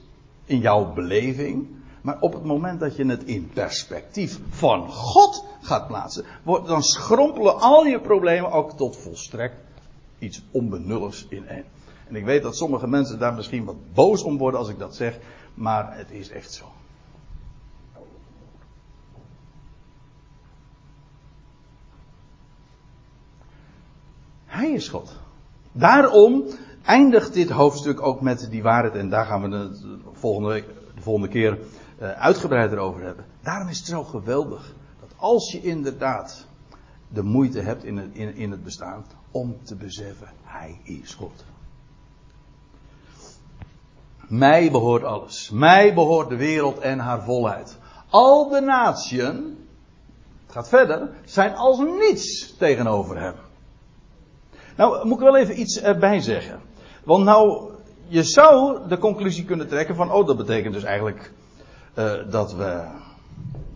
[0.45, 1.69] in jouw beleving,
[2.01, 7.61] maar op het moment dat je het in perspectief van God gaat plaatsen, dan schrompelen
[7.61, 9.57] al je problemen ook tot volstrekt
[10.19, 11.65] iets onbenulligs in één.
[12.09, 14.95] En ik weet dat sommige mensen daar misschien wat boos om worden als ik dat
[14.95, 15.19] zeg,
[15.55, 16.65] maar het is echt zo.
[24.45, 25.17] Hij is God.
[25.73, 26.45] Daarom
[26.83, 28.95] eindigt dit hoofdstuk ook met die waarheid.
[28.95, 30.65] En daar gaan we het volgende,
[30.95, 31.59] de volgende keer
[32.01, 33.25] uh, uitgebreider over hebben.
[33.41, 34.75] Daarom is het zo geweldig.
[35.01, 36.47] Dat als je inderdaad
[37.09, 39.05] de moeite hebt in, in het bestaan.
[39.31, 41.45] Om te beseffen, Hij is God.
[44.29, 45.51] Mij behoort alles.
[45.51, 47.79] Mij behoort de wereld en haar volheid.
[48.09, 49.43] Al de naties, het
[50.49, 53.35] gaat verder, zijn als niets tegenover hem.
[54.77, 56.61] Nou, moet ik wel even iets erbij zeggen.
[57.05, 57.71] Want nou,
[58.07, 61.33] je zou de conclusie kunnen trekken van, oh, dat betekent dus eigenlijk
[61.99, 62.85] uh, dat we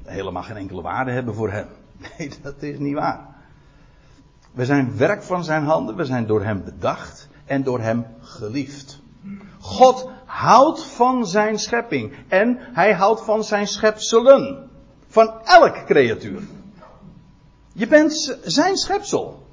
[0.04, 1.66] helemaal geen enkele waarde hebben voor hem.
[2.18, 3.26] Nee, dat is niet waar.
[4.52, 9.00] We zijn werk van zijn handen, we zijn door hem bedacht en door hem geliefd.
[9.60, 10.08] God
[10.38, 14.70] houdt van zijn schepping en hij houdt van zijn schepselen.
[15.08, 16.42] Van elk creatuur.
[17.72, 19.46] Je bent zijn schepsel.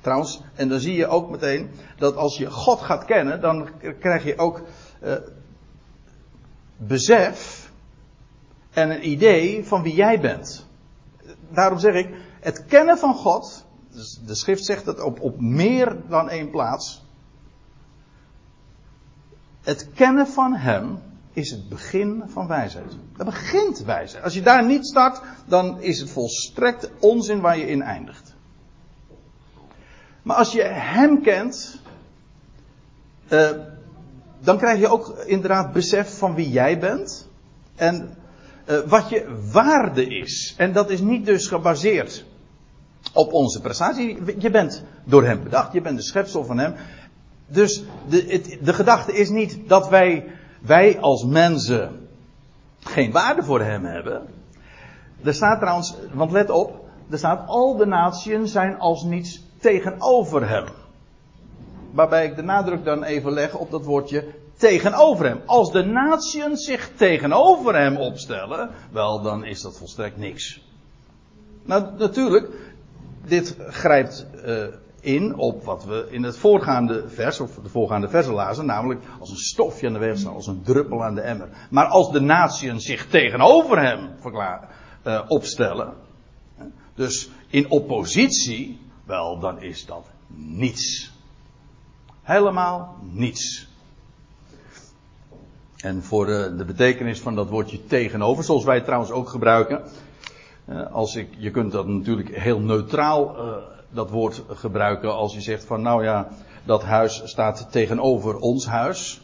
[0.00, 4.24] Trouwens, en dan zie je ook meteen dat als je God gaat kennen, dan krijg
[4.24, 4.62] je ook
[5.02, 5.14] uh,
[6.76, 7.70] besef
[8.70, 10.66] en een idee van wie jij bent.
[11.48, 15.96] Daarom zeg ik, het kennen van God, dus de schrift zegt dat op, op meer
[16.08, 17.02] dan één plaats.
[19.62, 20.98] Het kennen van Hem
[21.32, 22.96] is het begin van wijsheid.
[23.16, 24.24] Dat begint wijsheid.
[24.24, 28.34] Als je daar niet start, dan is het volstrekt onzin waar je in eindigt.
[30.22, 31.80] Maar als je hem kent,
[33.28, 33.50] uh,
[34.40, 37.28] dan krijg je ook inderdaad besef van wie jij bent.
[37.74, 38.16] En
[38.66, 40.54] uh, wat je waarde is.
[40.56, 42.24] En dat is niet dus gebaseerd
[43.12, 44.18] op onze prestatie.
[44.38, 46.74] Je bent door hem bedacht, je bent de schepsel van hem.
[47.52, 50.24] Dus de, het, de gedachte is niet dat wij,
[50.60, 52.08] wij als mensen
[52.80, 54.26] geen waarde voor hem hebben.
[55.24, 60.48] Er staat trouwens, want let op, er staat al de naties zijn als niets tegenover
[60.48, 60.64] hem.
[61.90, 64.24] Waarbij ik de nadruk dan even leg op dat woordje
[64.56, 65.40] tegenover hem.
[65.46, 70.62] Als de naties zich tegenover hem opstellen, wel dan is dat volstrekt niks.
[71.62, 72.48] Nou natuurlijk,
[73.24, 74.64] dit grijpt uh,
[75.02, 79.30] in op wat we in het voorgaande vers, of de voorgaande versen lazen, namelijk als
[79.30, 81.48] een stofje aan de weg als een druppel aan de emmer.
[81.70, 84.10] Maar als de naties zich tegenover hem
[85.04, 85.92] uh, opstellen,
[86.94, 91.12] dus in oppositie, wel, dan is dat niets.
[92.22, 93.68] Helemaal niets.
[95.76, 99.82] En voor de, de betekenis van dat woordje tegenover, zoals wij trouwens ook gebruiken.
[100.68, 103.36] Uh, als ik, je kunt dat natuurlijk heel neutraal
[103.92, 106.28] dat woord gebruiken als je zegt van nou ja,
[106.64, 109.20] dat huis staat tegenover ons huis.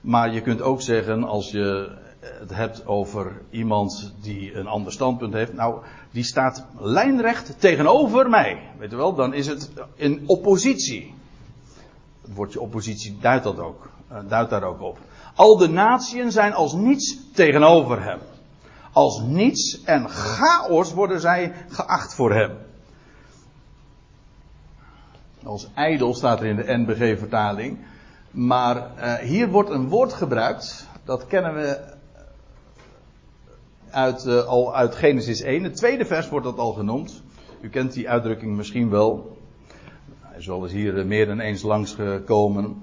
[0.00, 5.32] Maar je kunt ook zeggen als je het hebt over iemand die een ander standpunt
[5.32, 5.52] heeft.
[5.52, 8.70] Nou, die staat lijnrecht tegenover mij.
[8.78, 11.14] Weet je wel, dan is het in oppositie.
[12.22, 13.90] Het woordje oppositie duidt dat ook.
[14.28, 14.98] Duidt daar ook op.
[15.34, 18.18] Al de natieën zijn als niets tegenover hem.
[18.92, 22.50] Als niets en chaos worden zij geacht voor hem.
[25.44, 27.78] Als ijdel staat er in de NBG-vertaling.
[28.30, 30.86] Maar uh, hier wordt een woord gebruikt.
[31.04, 31.80] Dat kennen we
[33.90, 35.62] uit, uh, al uit Genesis 1.
[35.62, 37.22] Het tweede vers wordt dat al genoemd.
[37.60, 39.38] U kent die uitdrukking misschien wel.
[40.20, 42.82] Hij hier meer dan eens langsgekomen.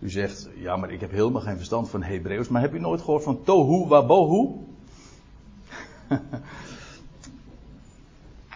[0.00, 2.48] U zegt, ja, maar ik heb helemaal geen verstand van Hebreeuws.
[2.48, 4.48] Maar heb u nooit gehoord van tohu wabohu?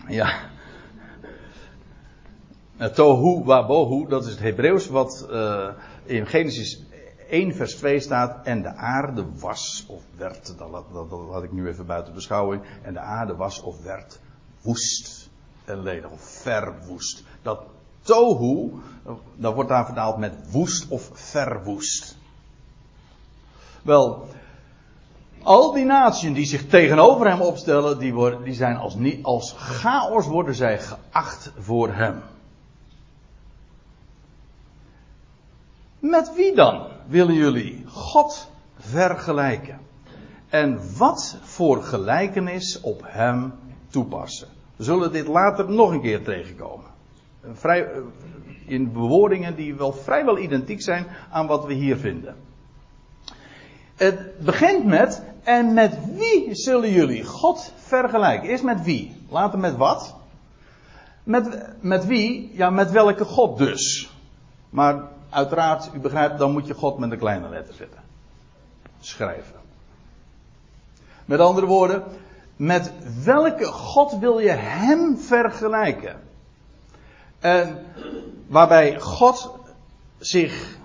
[0.08, 0.50] ja.
[2.78, 5.68] Tohu wabohu, dat is het Hebreeuws wat uh,
[6.04, 6.82] in Genesis
[7.28, 8.46] 1 vers 2 staat.
[8.46, 12.62] En de aarde was of werd, dat, dat, had ik nu even buiten beschouwing.
[12.82, 14.20] En de aarde was of werd
[14.62, 15.28] woest
[15.64, 17.22] en ledig of verwoest.
[17.42, 17.60] Dat
[18.02, 18.72] tohu,
[19.36, 22.16] dat wordt daar vertaald met woest of verwoest.
[23.82, 24.28] Wel,
[25.42, 30.26] al die naties die zich tegenover hem opstellen, die, worden, die zijn als, als chaos
[30.26, 32.22] worden zij geacht voor hem.
[35.98, 39.80] Met wie dan willen jullie God vergelijken?
[40.48, 43.52] En wat voor gelijkenis op hem
[43.90, 44.48] toepassen?
[44.76, 46.86] We zullen dit later nog een keer tegenkomen.
[47.52, 47.88] Vrij,
[48.66, 52.36] in bewoordingen die wel vrijwel identiek zijn aan wat we hier vinden.
[53.96, 58.48] Het begint met, en met wie zullen jullie God vergelijken?
[58.48, 59.16] Eerst met wie?
[59.28, 60.16] Later met wat?
[61.22, 62.50] Met, met wie?
[62.54, 64.12] Ja, met welke God dus?
[64.70, 68.02] Maar uiteraard, u begrijpt, dan moet je God met een kleine letter zetten.
[69.00, 69.60] Schrijven.
[71.24, 72.04] Met andere woorden,
[72.56, 72.92] met
[73.24, 76.20] welke God wil je hem vergelijken?
[77.38, 77.86] En
[78.46, 79.50] waarbij God
[80.18, 80.76] zich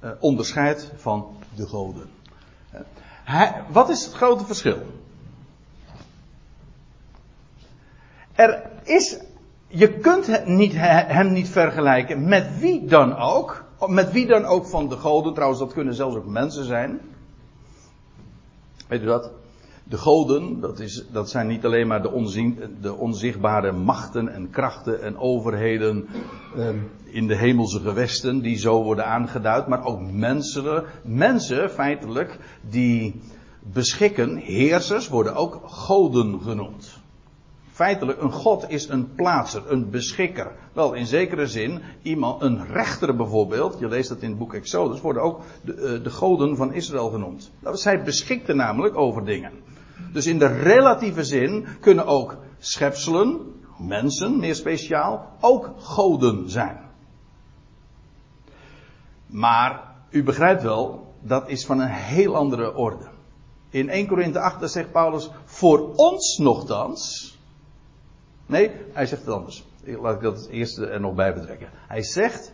[0.00, 2.10] uh, onderscheidt van de goden.
[3.68, 4.86] Wat is het grote verschil?
[8.32, 9.18] Er is,
[9.72, 13.64] je kunt niet, hem niet vergelijken met wie dan ook.
[13.86, 15.34] Met wie dan ook van de goden.
[15.34, 17.00] Trouwens, dat kunnen zelfs ook mensen zijn.
[18.88, 19.30] Weet u dat?
[19.84, 24.50] De goden, dat, is, dat zijn niet alleen maar de, onzien, de onzichtbare machten en
[24.50, 26.08] krachten en overheden
[26.56, 26.68] eh,
[27.04, 33.20] in de hemelse gewesten die zo worden aangeduid, maar ook mensen, mensen feitelijk die
[33.72, 37.01] beschikken, heersers worden ook goden genoemd.
[37.82, 40.52] Feitelijk, een god is een plaatser, een beschikker.
[40.72, 45.00] Wel, in zekere zin, iemand, een rechter bijvoorbeeld, je leest dat in het boek Exodus,
[45.00, 47.50] worden ook de, eh, de goden van Israël genoemd.
[47.72, 49.52] Zij beschikten namelijk over dingen.
[50.12, 53.40] Dus in de relatieve zin kunnen ook schepselen,
[53.78, 56.80] mensen meer speciaal, ook goden zijn.
[59.26, 63.06] Maar u begrijpt wel, dat is van een heel andere orde.
[63.70, 67.31] In 1 Korinthe 8 zegt Paulus, voor ons nogthans.
[68.46, 69.64] Nee, hij zegt het anders.
[69.84, 71.68] Laat ik dat het eerste er nog bij betrekken.
[71.88, 72.52] Hij zegt,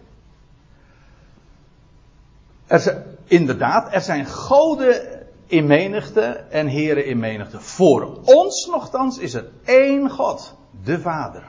[2.66, 7.60] er zijn, inderdaad, er zijn goden in menigte en heren in menigte.
[7.60, 11.42] Voor ons nogthans is er één God, de Vader.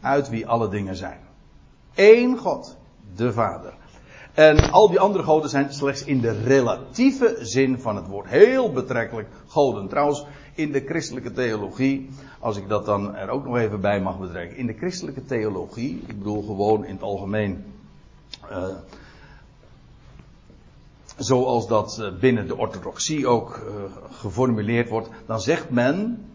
[0.00, 1.20] Uit wie alle dingen zijn.
[1.94, 2.76] Eén God,
[3.14, 3.74] de Vader.
[4.32, 8.28] En al die andere goden zijn slechts in de relatieve zin van het woord.
[8.28, 9.88] Heel betrekkelijk goden.
[9.88, 14.18] Trouwens, in de christelijke theologie, als ik dat dan er ook nog even bij mag
[14.18, 14.56] betrekken.
[14.56, 17.64] In de christelijke theologie, ik bedoel gewoon in het algemeen.
[18.50, 18.66] Uh,
[21.16, 23.72] zoals dat eh, binnen de orthodoxie ook uh,
[24.10, 26.26] geformuleerd wordt, dan zegt men,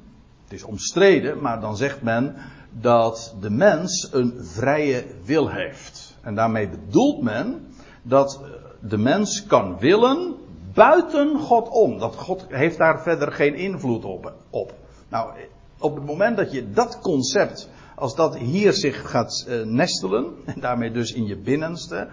[0.43, 2.35] het is omstreden, maar dan zegt men
[2.71, 6.15] dat de mens een vrije wil heeft.
[6.21, 7.67] En daarmee bedoelt men
[8.01, 8.41] dat
[8.79, 10.35] de mens kan willen
[10.77, 11.97] buiten God om.
[11.97, 14.33] Dat God heeft daar verder geen invloed op.
[14.49, 14.73] op.
[15.09, 15.31] Nou,
[15.79, 20.59] op het moment dat je dat concept, als dat hier zich gaat uh, nestelen, en
[20.59, 22.07] daarmee dus in je binnenste,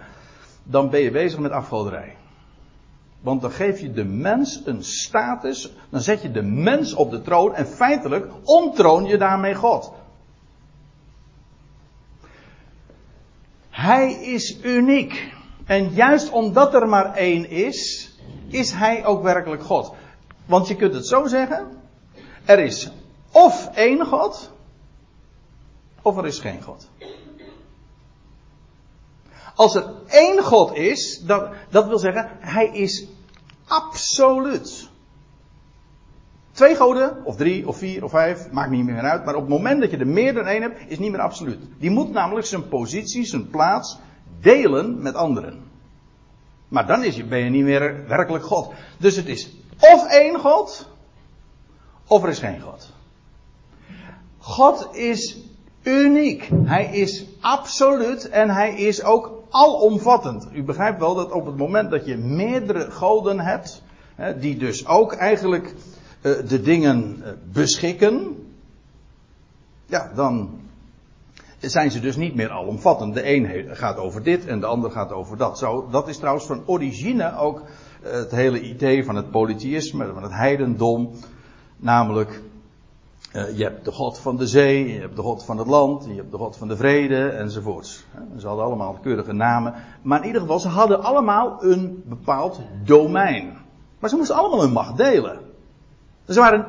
[0.63, 2.15] dan ben je bezig met afgoderij.
[3.21, 7.21] Want dan geef je de mens een status, dan zet je de mens op de
[7.21, 9.91] troon en feitelijk ontroon je daarmee God.
[13.69, 15.33] Hij is uniek.
[15.65, 18.14] En juist omdat er maar één is,
[18.47, 19.93] is hij ook werkelijk God.
[20.45, 21.67] Want je kunt het zo zeggen:
[22.45, 22.91] er is
[23.31, 24.51] of één God,
[26.01, 26.89] of er is geen God.
[29.55, 33.07] Als er één God is, dat, dat wil zeggen, hij is
[33.67, 34.89] absoluut.
[36.51, 39.25] Twee goden, of drie, of vier, of vijf, maakt niet meer uit.
[39.25, 41.59] Maar op het moment dat je er meer dan één hebt, is niet meer absoluut.
[41.79, 43.99] Die moet namelijk zijn positie, zijn plaats
[44.41, 45.64] delen met anderen.
[46.67, 48.73] Maar dan is ben je niet meer werkelijk God.
[48.97, 49.49] Dus het is
[49.79, 50.87] of één God,
[52.07, 52.93] of er is geen God.
[54.37, 55.37] God is
[55.83, 56.49] uniek.
[56.63, 60.47] Hij is absoluut en hij is ook alomvattend.
[60.53, 63.81] U begrijpt wel dat op het moment dat je meerdere goden hebt,
[64.39, 65.73] die dus ook eigenlijk
[66.21, 68.45] eh, de dingen eh, beschikken,
[69.85, 70.59] ja, dan
[71.69, 73.13] zijn ze dus niet meer alomvattend.
[73.13, 75.57] De een gaat over dit en de ander gaat over dat.
[75.57, 77.61] Zo, dat is trouwens van origine ook
[78.03, 81.11] eh, het hele idee van het polytheïsme, van het heidendom.
[81.77, 82.41] Namelijk,
[83.31, 86.15] je hebt de God van de zee, je hebt de God van het land, je
[86.15, 88.05] hebt de God van de vrede enzovoorts.
[88.37, 89.73] Ze hadden allemaal keurige namen.
[90.01, 93.57] Maar in ieder geval, ze hadden allemaal een bepaald domein.
[93.99, 95.39] Maar ze moesten allemaal hun macht delen.
[96.25, 96.65] Dus waren,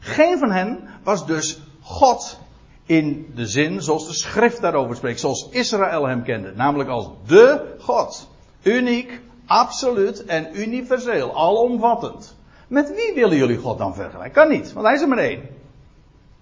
[0.00, 2.38] geen van hen was dus God
[2.86, 7.74] in de zin zoals de schrift daarover spreekt, zoals Israël hem kende, namelijk als de
[7.78, 8.30] God.
[8.62, 12.36] Uniek, absoluut en universeel, alomvattend.
[12.68, 14.32] Met wie willen jullie God dan vergelijken?
[14.32, 15.48] Kan niet, want hij is er maar één.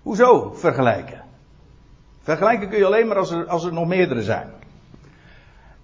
[0.02, 1.22] Hoezo vergelijken?
[2.22, 4.50] Vergelijken kun je alleen maar als er, als er nog meerdere zijn.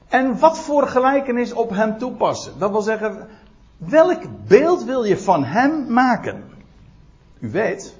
[0.08, 2.58] En wat voor gelijkenis op hem toepassen?
[2.58, 3.28] Dat wil zeggen,
[3.76, 6.44] welk beeld wil je van hem maken?
[7.38, 7.96] U weet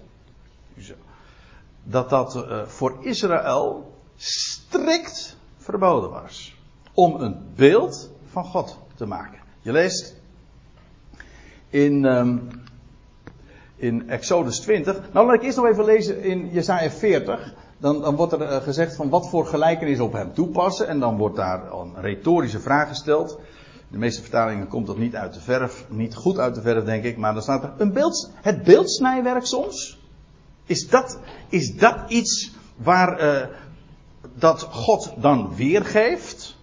[1.88, 6.57] dat dat uh, voor Israël strikt verboden was.
[6.94, 9.38] Om een beeld van God te maken.
[9.61, 10.14] Je leest
[11.68, 12.51] in, um,
[13.77, 15.12] in Exodus 20.
[15.12, 17.55] Nou, laat ik eerst nog even lezen in Jesaja 40.
[17.79, 20.88] Dan, dan wordt er uh, gezegd van wat voor gelijkenis op hem toepassen.
[20.88, 23.38] En dan wordt daar een retorische vraag gesteld
[23.88, 27.05] de meeste vertalingen komt dat niet uit de verf, niet goed uit de verf denk
[27.05, 29.95] ik, maar dan staat er een beeld, het beeldsnijwerk soms.
[30.66, 33.46] Is dat, is dat iets waar uh,
[34.35, 36.57] dat God dan weergeeft?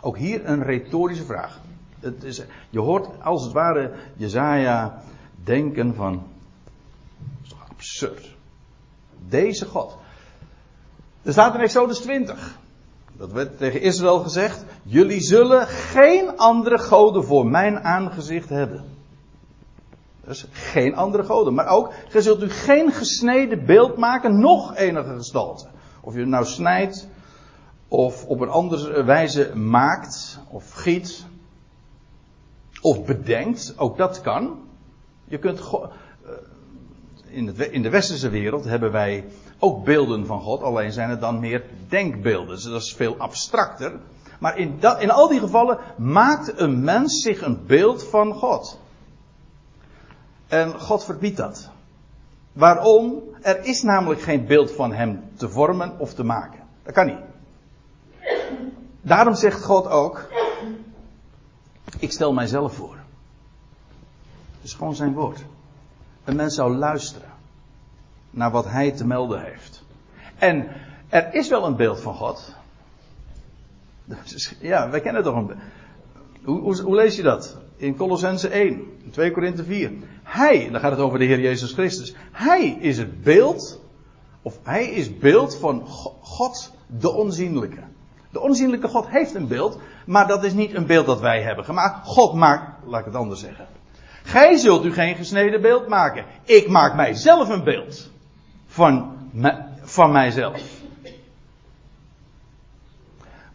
[0.00, 1.60] Ook hier een retorische vraag.
[2.00, 5.02] Het is, je hoort als het ware Jezaja
[5.44, 6.26] denken van,
[7.42, 8.36] is toch absurd.
[9.28, 9.96] Deze God.
[11.22, 12.58] Er staat in Exodus 20.
[13.16, 14.64] Dat werd tegen Israël gezegd.
[14.82, 18.97] Jullie zullen geen andere goden voor mijn aangezicht hebben.
[20.28, 21.54] Dus geen andere goden.
[21.54, 25.66] Maar ook, gij zult u geen gesneden beeld maken, nog enige gestalte.
[26.00, 27.08] Of je het nou snijdt,
[27.88, 31.26] of op een andere wijze maakt, of giet,
[32.80, 34.58] of bedenkt, ook dat kan.
[35.24, 39.24] Je kunt, eh, in, de westerse wereld hebben wij
[39.58, 42.54] ook beelden van God, alleen zijn het dan meer denkbeelden.
[42.54, 44.00] Dus dat is veel abstracter.
[44.40, 48.78] Maar in, dat, in al die gevallen maakt een mens zich een beeld van God.
[50.48, 51.70] En God verbiedt dat.
[52.52, 53.22] Waarom?
[53.40, 56.60] Er is namelijk geen beeld van hem te vormen of te maken.
[56.82, 57.18] Dat kan niet.
[59.00, 60.28] Daarom zegt God ook:
[61.98, 62.96] Ik stel mijzelf voor.
[64.54, 65.44] Het is gewoon zijn woord.
[66.24, 67.30] Een mens zou luisteren
[68.30, 69.82] naar wat hij te melden heeft.
[70.38, 70.68] En
[71.08, 72.54] er is wel een beeld van God.
[74.60, 75.58] Ja, wij kennen toch een.
[76.44, 77.56] Hoe, hoe, hoe lees je dat?
[77.78, 78.66] In Colossense 1,
[79.04, 79.92] in 2 Korinthe 4.
[80.22, 82.14] Hij, dan gaat het over de Heer Jezus Christus.
[82.32, 83.80] Hij is het beeld,
[84.42, 85.86] of hij is beeld van
[86.20, 87.80] God, de onzienlijke.
[88.30, 91.64] De onzienlijke God heeft een beeld, maar dat is niet een beeld dat wij hebben
[91.64, 92.06] gemaakt.
[92.06, 93.66] God maakt, laat ik het anders zeggen.
[94.22, 96.24] Gij zult u geen gesneden beeld maken.
[96.44, 98.10] Ik maak mijzelf een beeld
[98.66, 99.16] van,
[99.82, 100.62] van mijzelf.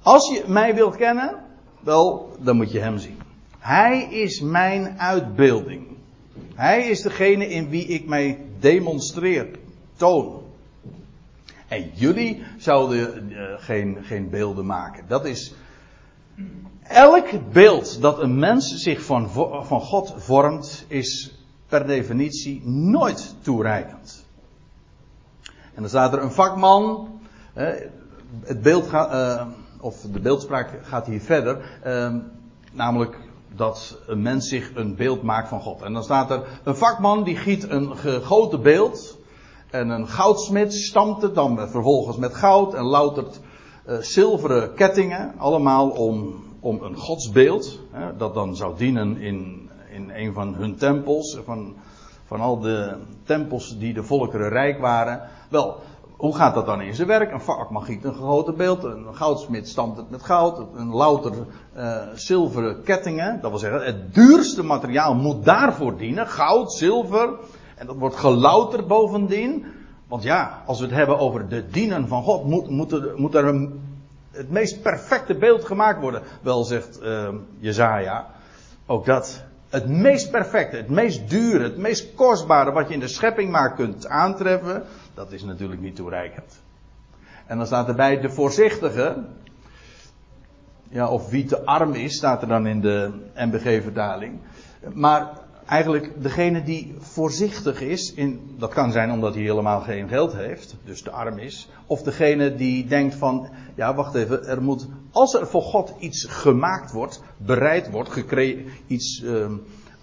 [0.01, 1.35] Als je mij wilt kennen,
[1.79, 3.22] wel, dan moet je hem zien.
[3.63, 5.87] Hij is mijn uitbeelding.
[6.55, 9.47] Hij is degene in wie ik mij demonstreer,
[9.95, 10.41] toon.
[11.67, 15.03] En jullie zouden uh, geen, geen beelden maken.
[15.07, 15.53] Dat is.
[16.83, 19.29] Elk beeld dat een mens zich van,
[19.65, 21.37] van God vormt, is
[21.67, 24.25] per definitie nooit toereikend.
[25.43, 27.19] En dan staat er een vakman.
[28.43, 29.47] het beeld uh,
[29.79, 31.79] of de beeldspraak gaat hier verder.
[32.71, 33.22] Namelijk
[33.55, 35.81] dat een mens zich een beeld maakt van God.
[35.81, 39.17] En dan staat er een vakman die giet een gegoten beeld.
[39.69, 43.39] En een goudsmid stampt het dan vervolgens met goud en loutert
[43.87, 50.11] uh, zilveren kettingen, allemaal om, om een godsbeeld, hè, dat dan zou dienen in, in
[50.13, 51.75] een van hun tempels, van,
[52.25, 55.21] van al de tempels die de volkeren rijk waren.
[55.49, 55.79] Wel,
[56.23, 57.31] hoe gaat dat dan in zijn werk?
[57.31, 61.33] Een vakmagiet een gegoten beeld, een goudsmid stampt het met goud, een louter
[61.77, 63.41] uh, zilveren kettingen.
[63.41, 66.27] Dat wil zeggen, het duurste materiaal moet daarvoor dienen.
[66.27, 67.29] Goud, zilver.
[67.75, 69.65] En dat wordt gelouterd bovendien.
[70.07, 73.35] Want ja, als we het hebben over de dienen van God, moet, moet er, moet
[73.35, 73.81] er een,
[74.31, 76.21] het meest perfecte beeld gemaakt worden.
[76.41, 77.27] Wel zegt uh,
[77.59, 78.27] Jezaja,
[78.85, 79.43] ook dat.
[79.69, 83.73] Het meest perfecte, het meest dure, het meest kostbare wat je in de schepping maar
[83.73, 84.83] kunt aantreffen,
[85.13, 86.61] dat is natuurlijk niet toereikend.
[87.45, 89.23] En dan staat erbij de voorzichtige,
[90.89, 94.39] ja, of wie te arm is, staat er dan in de MBG-vertaling.
[94.93, 100.33] Maar eigenlijk degene die voorzichtig is, in, dat kan zijn omdat hij helemaal geen geld
[100.33, 101.69] heeft, dus te arm is.
[101.85, 106.25] Of degene die denkt van, ja wacht even, er moet, als er voor God iets
[106.25, 108.23] gemaakt wordt, bereid wordt,
[108.87, 109.51] iets uh,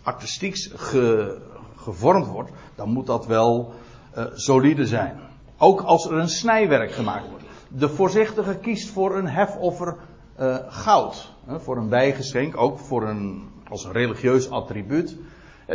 [0.03, 1.39] artistieks ge,
[1.77, 3.73] gevormd wordt, dan moet dat wel
[4.19, 5.21] uh, solide zijn.
[5.59, 7.45] Ook als er een snijwerk gemaakt wordt.
[7.69, 9.97] De voorzichtige kiest voor een hefoffer
[10.41, 11.33] uh, goud.
[11.47, 15.17] voor een bijgeschenk, ook voor een, als een religieus attribuut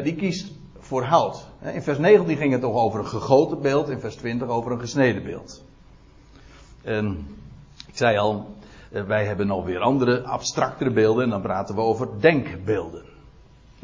[0.03, 1.47] die kiest voor hout.
[1.73, 4.79] In vers 19 ging het toch over een gegoten beeld, in vers 20 over een
[4.79, 5.63] gesneden beeld.
[6.81, 7.27] En
[7.87, 8.55] ik zei al,
[8.91, 13.03] eh, wij hebben nog weer andere, abstractere beelden en dan praten we over denkbeelden.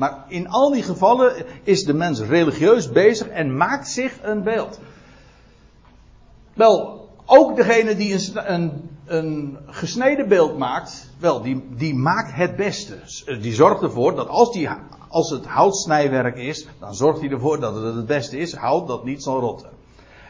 [0.02, 4.80] Maar in al die gevallen is de mens religieus bezig en maakt zich een beeld.
[6.54, 12.56] Wel, ook degene die een, een, een gesneden beeld maakt, wel, die, die maakt het
[12.56, 12.98] beste.
[13.42, 14.70] Die zorgt ervoor dat als die
[15.08, 18.54] als het houtsnijwerk is, dan zorgt hij ervoor dat het het beste is.
[18.54, 19.70] Hout dat niet zal rotten.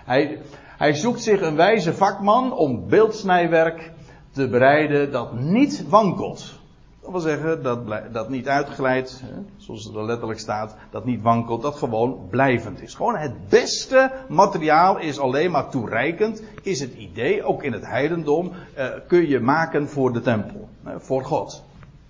[0.06, 0.42] Hij,
[0.78, 3.92] hij zoekt zich een wijze vakman om beeldsnijwerk
[4.32, 6.60] te bereiden dat niet wankelt.
[7.02, 7.80] Dat wil zeggen, dat,
[8.12, 9.24] dat niet uitglijdt,
[9.58, 12.94] zoals het er letterlijk staat, dat niet wankelt, dat gewoon blijvend is.
[12.94, 18.52] Gewoon het beste materiaal is alleen maar toereikend, is het idee, ook in het heidendom,
[18.74, 21.64] eh, kun je maken voor de tempel, voor God.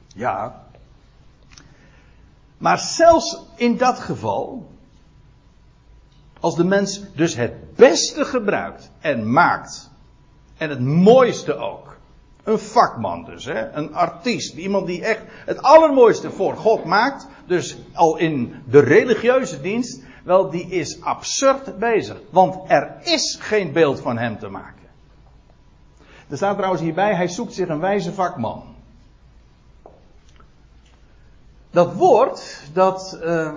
[0.08, 0.66] Ja,
[2.58, 4.70] maar zelfs in dat geval,
[6.39, 9.92] als de mens dus het beste gebruikt en maakt,
[10.58, 11.91] en het mooiste ook,
[12.44, 17.78] een vakman dus, hè, een artiest, iemand die echt het allermooiste voor God maakt, dus
[17.94, 24.00] al in de religieuze dienst, wel die is absurd bezig, want er is geen beeld
[24.00, 24.89] van hem te maken.
[26.30, 28.64] Er staat trouwens hierbij, hij zoekt zich een wijze vakman.
[31.72, 33.54] Dat woord, dat, uh,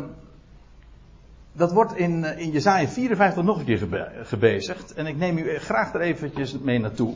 [1.53, 3.89] dat wordt in, eh, in Jezaja 54 nog een keer
[4.23, 4.95] gebezigd.
[4.95, 7.15] En ik neem u graag er eventjes mee naartoe.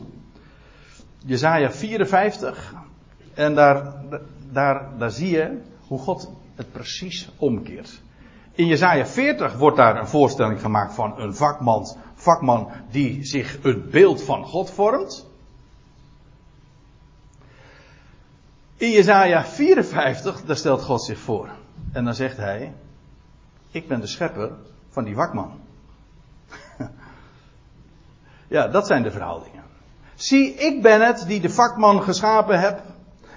[1.25, 2.73] Jezaja 54.
[3.33, 3.93] En daar,
[4.51, 8.01] daar, daar zie je hoe God het precies omkeert.
[8.51, 13.89] In Jezaja 40 wordt daar een voorstelling gemaakt van een vakman, vakman die zich een
[13.89, 15.27] beeld van God vormt.
[18.75, 21.49] In Jezaja 54, daar stelt God zich voor.
[21.91, 22.73] En dan zegt hij,
[23.71, 24.51] ik ben de schepper
[24.89, 25.59] van die wakman.
[28.47, 29.58] ja, dat zijn de verhoudingen.
[30.19, 32.81] Zie, ik ben het die de vakman geschapen heb.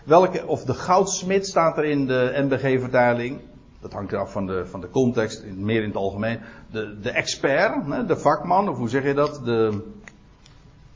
[0.05, 3.41] Welke, of de goudsmid staat er in de NBG-vertaling.
[3.81, 6.41] Dat hangt eraf van de, van de context, meer in het algemeen.
[6.71, 9.45] De, de expert, de vakman, of hoe zeg je dat?
[9.45, 9.83] De,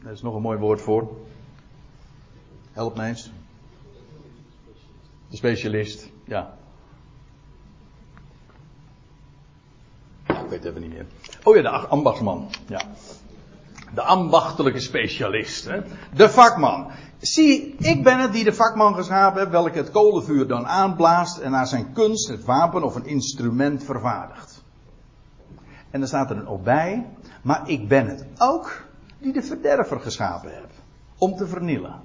[0.05, 1.16] er is nog een mooi woord voor.
[2.72, 3.30] Help mij eens.
[5.28, 6.57] De specialist, ja.
[10.26, 11.07] Ik weet het even niet meer.
[11.43, 12.49] Oh ja, de ambachtsman.
[12.66, 12.82] Ja.
[13.97, 15.64] De ambachtelijke specialist.
[15.64, 15.80] Hè?
[16.14, 16.90] De vakman.
[17.18, 21.51] Zie, ik ben het die de vakman geschapen heb, welke het kolenvuur dan aanblaast en
[21.51, 24.62] naar zijn kunst het wapen of een instrument vervaardigt.
[25.90, 27.07] En dan staat er dan ook bij,
[27.42, 28.84] maar ik ben het ook
[29.18, 30.70] die de verderver geschapen heb.
[31.18, 32.01] Om te vernielen.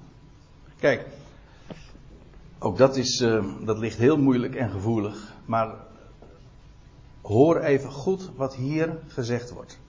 [0.79, 1.05] Kijk,
[2.59, 5.33] ook dat, is, uh, dat ligt heel moeilijk en gevoelig.
[5.45, 5.75] Maar
[7.21, 9.79] hoor even goed wat hier gezegd wordt.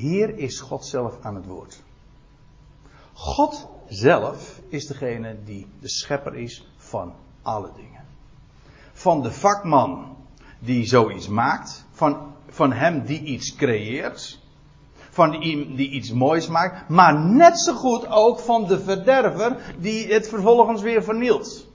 [0.00, 1.82] Hier is God zelf aan het woord.
[3.12, 8.04] God zelf is degene die de schepper is van alle dingen.
[8.92, 10.16] Van de vakman
[10.58, 14.38] die zoiets maakt, van, van hem die iets creëert,
[15.10, 20.12] van die, die iets moois maakt, maar net zo goed ook van de verderver die
[20.12, 21.66] het vervolgens weer vernielt.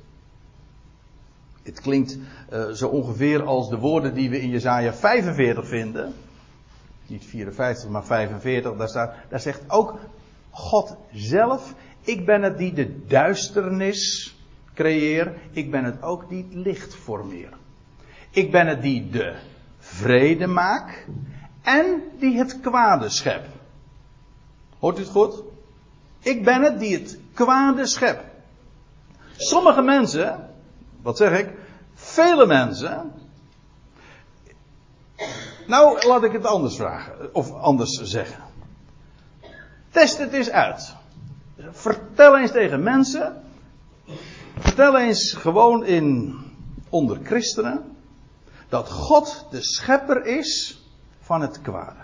[1.63, 6.13] Het klinkt uh, zo ongeveer als de woorden die we in Jesaja 45 vinden.
[7.07, 8.75] Niet 54, maar 45.
[8.75, 9.99] Daar, staat, daar zegt ook
[10.49, 14.35] God zelf: Ik ben het die de duisternis
[14.73, 15.33] creëer.
[15.51, 17.49] Ik ben het ook die het licht formeer.
[18.29, 19.35] Ik ben het die de
[19.79, 21.07] vrede maak.
[21.61, 23.45] En die het kwade schep.
[24.79, 25.43] Hoort u het goed?
[26.19, 28.23] Ik ben het die het kwade schep.
[29.37, 30.49] Sommige mensen,
[31.01, 31.49] wat zeg ik?
[31.93, 33.11] Vele mensen.
[35.67, 37.33] Nou, laat ik het anders vragen.
[37.33, 38.43] Of anders zeggen.
[39.89, 40.95] Test het eens uit.
[41.71, 43.43] Vertel eens tegen mensen.
[44.59, 46.35] Vertel eens gewoon in,
[46.89, 47.95] onder christenen.
[48.69, 50.81] Dat God de schepper is
[51.19, 52.03] van het kwade.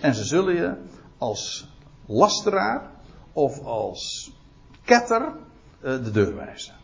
[0.00, 0.74] En ze zullen je
[1.18, 1.68] als
[2.06, 2.90] lasteraar
[3.32, 4.32] of als
[4.84, 5.32] ketter
[5.80, 6.74] eh, de deur wijzen.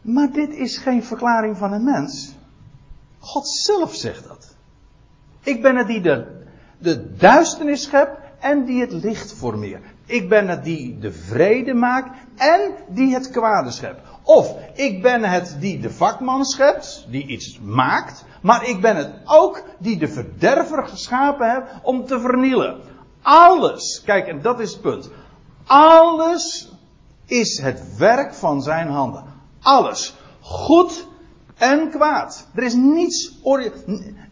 [0.00, 2.35] Maar dit is geen verklaring van een mens.
[3.26, 4.54] God zelf zegt dat.
[5.42, 9.84] Ik ben het die de, duisternis schept en die het licht formeert.
[10.04, 14.00] Ik ben het die de vrede maakt en die het kwade schept.
[14.22, 19.10] Of ik ben het die de vakman schept, die iets maakt, maar ik ben het
[19.24, 22.80] ook die de verderver geschapen heeft om te vernielen.
[23.22, 25.10] Alles, kijk, en dat is het punt.
[25.66, 26.72] Alles
[27.24, 29.24] is het werk van zijn handen.
[29.62, 30.14] Alles.
[30.40, 31.06] Goed
[31.58, 32.46] en kwaad.
[32.54, 33.40] Er is niets,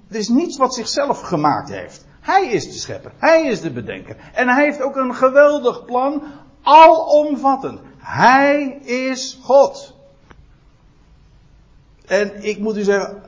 [0.09, 2.07] er is niets wat zichzelf gemaakt heeft.
[2.21, 3.13] Hij is de schepper.
[3.19, 4.17] Hij is de bedenker.
[4.33, 6.23] En hij heeft ook een geweldig plan.
[6.63, 7.81] Alomvattend.
[7.99, 9.95] Hij is God.
[12.07, 13.23] En ik moet u zeggen,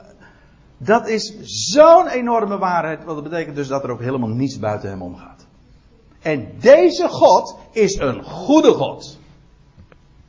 [0.79, 3.05] dat is zo'n enorme waarheid.
[3.05, 5.47] Wat dat betekent dus dat er ook helemaal niets buiten hem omgaat.
[6.21, 9.19] En deze God is een goede God.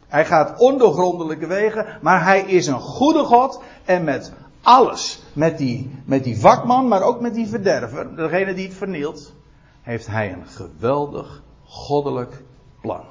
[0.07, 3.61] Hij gaat ondoorgrondelijke wegen, maar hij is een goede God.
[3.85, 4.31] En met
[4.61, 9.33] alles, met die, met die vakman, maar ook met die verderver, degene die het vernielt,
[9.81, 12.43] heeft hij een geweldig goddelijk
[12.81, 13.03] plan.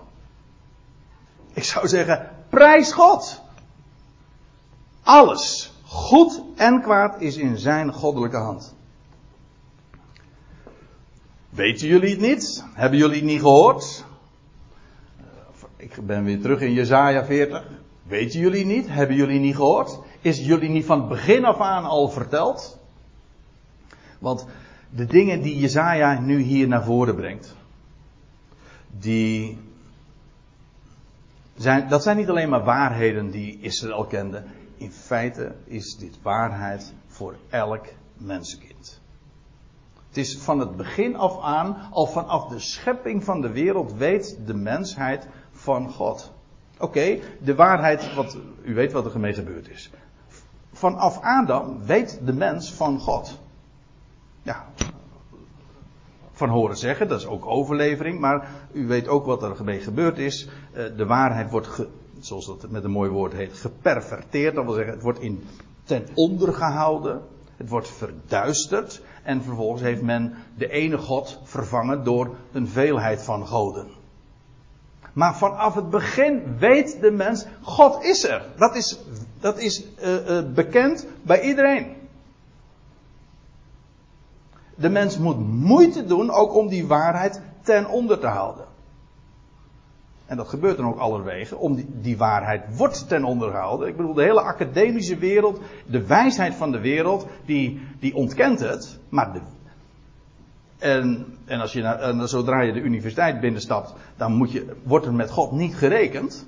[1.52, 3.40] Ik zou zeggen, prijs God.
[5.02, 8.74] Alles, goed en kwaad, is in zijn goddelijke hand.
[11.50, 12.64] Weten jullie het niet?
[12.72, 14.04] Hebben jullie het niet gehoord?
[15.86, 17.64] Ik ben weer terug in Jezaja 40.
[18.02, 18.88] Weten jullie niet?
[18.88, 19.98] Hebben jullie niet gehoord?
[20.20, 22.78] Is jullie niet van begin af aan al verteld?
[24.18, 24.46] Want
[24.90, 27.56] de dingen die Jezaja nu hier naar voren brengt,
[28.90, 29.58] die
[31.56, 34.42] zijn, dat zijn niet alleen maar waarheden die Israël kende.
[34.76, 39.00] In feite is dit waarheid voor elk mensenkind.
[40.08, 44.38] Het is van het begin af aan, al vanaf de schepping van de wereld, weet
[44.46, 45.26] de mensheid
[45.66, 46.32] van God.
[46.78, 49.90] Oké, de waarheid, wat, u weet wat er ermee gebeurd is.
[50.72, 53.38] Vanaf Adam weet de mens van God.
[54.42, 54.66] Ja,
[56.32, 60.18] van horen zeggen, dat is ook overlevering, maar u weet ook wat er mee gebeurd
[60.18, 60.48] is.
[60.72, 61.86] Eh, de waarheid wordt,
[62.18, 64.54] zoals dat met een mooi woord heet, geperverteerd.
[64.54, 65.44] Dat wil zeggen, het wordt in,
[65.84, 67.22] ten onder gehouden.
[67.56, 69.02] Het wordt verduisterd.
[69.22, 73.95] En vervolgens heeft men de ene God vervangen door een veelheid van goden.
[75.16, 78.42] Maar vanaf het begin weet de mens, God is er.
[78.56, 78.98] Dat is,
[79.40, 81.96] dat is uh, uh, bekend bij iedereen.
[84.74, 88.64] De mens moet moeite doen ook om die waarheid ten onder te houden.
[90.26, 91.56] En dat gebeurt dan ook allerwege.
[91.56, 93.88] Om die, die waarheid wordt ten onder gehouden.
[93.88, 98.98] Ik bedoel, de hele academische wereld, de wijsheid van de wereld, die, die ontkent het.
[99.08, 99.40] Maar de,
[100.78, 105.14] en, en, als je en zodra je de universiteit binnenstapt, dan moet je, wordt er
[105.14, 106.46] met God niet gerekend.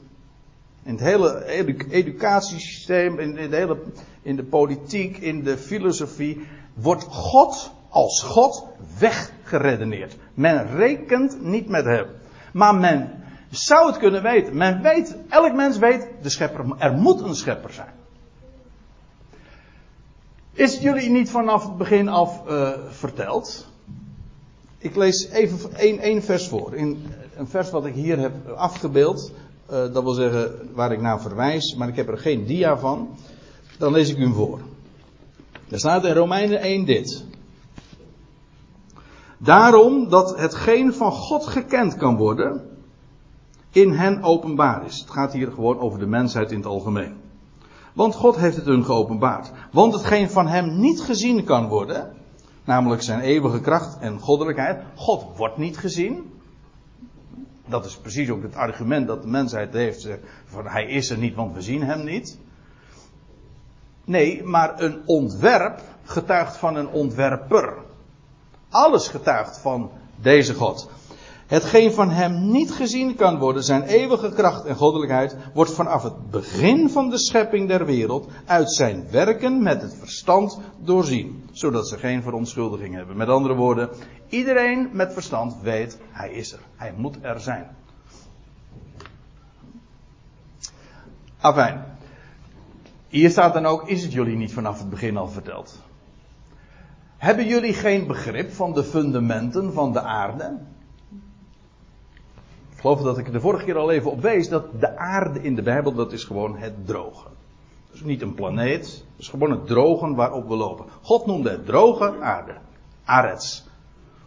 [0.82, 1.44] In het hele
[1.90, 3.78] educatiesysteem, in de, hele,
[4.22, 8.66] in de politiek, in de filosofie, wordt God als God
[8.98, 10.16] weggeredeneerd.
[10.34, 12.06] Men rekent niet met hem.
[12.52, 14.56] Maar men zou het kunnen weten.
[14.56, 17.92] Men weet, elk mens weet, de schepper, er moet een schepper zijn.
[20.52, 23.66] Is jullie niet vanaf het begin af uh, verteld?
[24.78, 26.74] Ik lees even één, één vers voor.
[26.74, 27.06] In
[27.36, 29.32] een vers wat ik hier heb afgebeeld.
[29.70, 33.08] Uh, dat wil zeggen waar ik naar verwijs, maar ik heb er geen dia van.
[33.78, 34.60] Dan lees ik u hem voor.
[35.68, 37.24] Er staat in Romeinen 1 dit.
[39.38, 42.68] Daarom dat hetgeen van God gekend kan worden,
[43.70, 45.00] in hen openbaar is.
[45.00, 47.16] Het gaat hier gewoon over de mensheid in het algemeen.
[47.92, 49.50] Want God heeft het hun geopenbaard.
[49.72, 52.16] Want hetgeen van hem niet gezien kan worden,
[52.68, 56.32] namelijk zijn eeuwige kracht en goddelijkheid, God wordt niet gezien.
[57.66, 60.08] Dat is precies ook het argument dat de mensheid heeft.
[60.44, 62.38] Van hij is er niet, want we zien hem niet.
[64.04, 67.74] Nee, maar een ontwerp getuigt van een ontwerper.
[68.68, 70.90] Alles getuigt van deze God.
[71.48, 76.30] Hetgeen van hem niet gezien kan worden, zijn eeuwige kracht en goddelijkheid, wordt vanaf het
[76.30, 81.98] begin van de schepping der wereld uit zijn werken met het verstand doorzien, zodat ze
[81.98, 83.16] geen verontschuldiging hebben.
[83.16, 83.88] Met andere woorden,
[84.28, 87.66] iedereen met verstand weet, hij is er, hij moet er zijn.
[91.40, 91.84] Afijn,
[93.08, 95.82] hier staat dan ook, is het jullie niet vanaf het begin al verteld?
[97.16, 100.58] Hebben jullie geen begrip van de fundamenten van de aarde?
[102.78, 105.42] Ik geloof dat ik er de vorige keer al even op wees dat de aarde
[105.42, 107.30] in de Bijbel, dat is gewoon het drogen.
[107.90, 110.86] Dus niet een planeet, het is gewoon het drogen waarop we lopen.
[111.02, 112.54] God noemde het droge aarde.
[113.04, 113.66] Arets.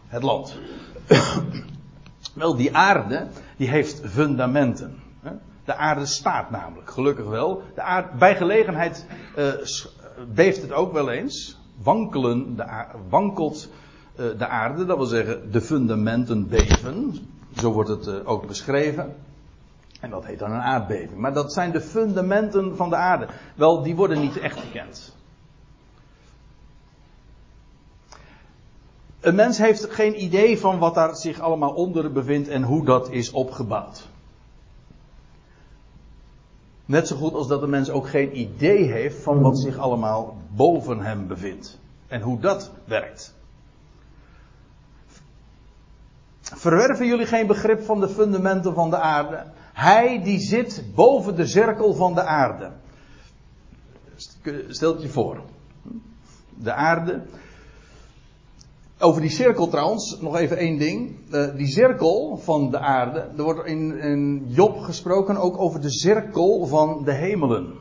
[0.06, 0.58] Het land.
[2.34, 3.26] wel, die aarde,
[3.56, 4.98] die heeft fundamenten.
[5.64, 7.62] De aarde staat namelijk, gelukkig wel.
[7.74, 9.52] De bij gelegenheid uh,
[10.34, 11.58] beeft het ook wel eens.
[11.82, 12.56] Wankelen
[13.08, 13.68] wankelt
[14.16, 17.30] uh, de aarde, dat wil zeggen de fundamenten beven.
[17.56, 19.14] Zo wordt het uh, ook beschreven.
[20.00, 21.18] En dat heet dan een aardbeving.
[21.18, 23.26] Maar dat zijn de fundamenten van de aarde.
[23.54, 25.16] Wel, die worden niet echt gekend.
[29.20, 33.10] Een mens heeft geen idee van wat daar zich allemaal onder bevindt en hoe dat
[33.10, 34.08] is opgebouwd.
[36.84, 40.36] Net zo goed als dat een mens ook geen idee heeft van wat zich allemaal
[40.48, 41.78] boven hem bevindt.
[42.06, 43.34] En hoe dat werkt.
[46.54, 49.44] Verwerven jullie geen begrip van de fundamenten van de aarde?
[49.72, 52.70] Hij die zit boven de cirkel van de aarde.
[54.68, 55.40] Stel het je voor.
[56.54, 57.22] De aarde.
[58.98, 61.16] Over die cirkel trouwens, nog even één ding.
[61.30, 65.90] Uh, die cirkel van de aarde, er wordt in, in Job gesproken ook over de
[65.90, 67.74] cirkel van de hemelen.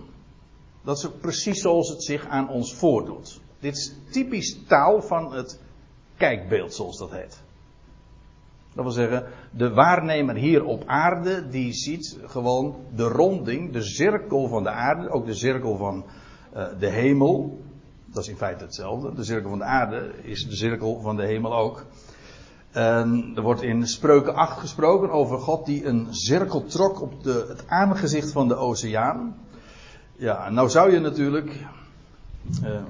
[0.84, 3.40] Dat is precies zoals het zich aan ons voordoet.
[3.60, 5.60] Dit is typisch taal van het
[6.18, 7.42] kijkbeeld, zoals dat heet.
[8.74, 14.48] Dat wil zeggen, de waarnemer hier op aarde, die ziet gewoon de ronding, de cirkel
[14.48, 16.06] van de aarde, ook de cirkel van
[16.56, 17.62] uh, de hemel.
[18.06, 19.14] Dat is in feite hetzelfde.
[19.14, 21.86] De cirkel van de aarde is de cirkel van de hemel ook.
[22.72, 27.46] En er wordt in Spreuken 8 gesproken over God die een cirkel trok op de,
[27.48, 29.36] het aangezicht van de oceaan.
[30.16, 31.66] Ja, nou zou je natuurlijk,
[32.64, 32.82] uh,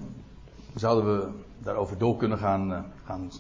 [0.76, 1.28] zouden we
[1.64, 3.32] daarover door kunnen gaan, uh, gaan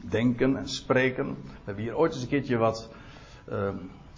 [0.00, 1.26] denken en spreken.
[1.26, 2.88] We hebben hier ooit eens een keertje wat
[3.48, 3.68] uh,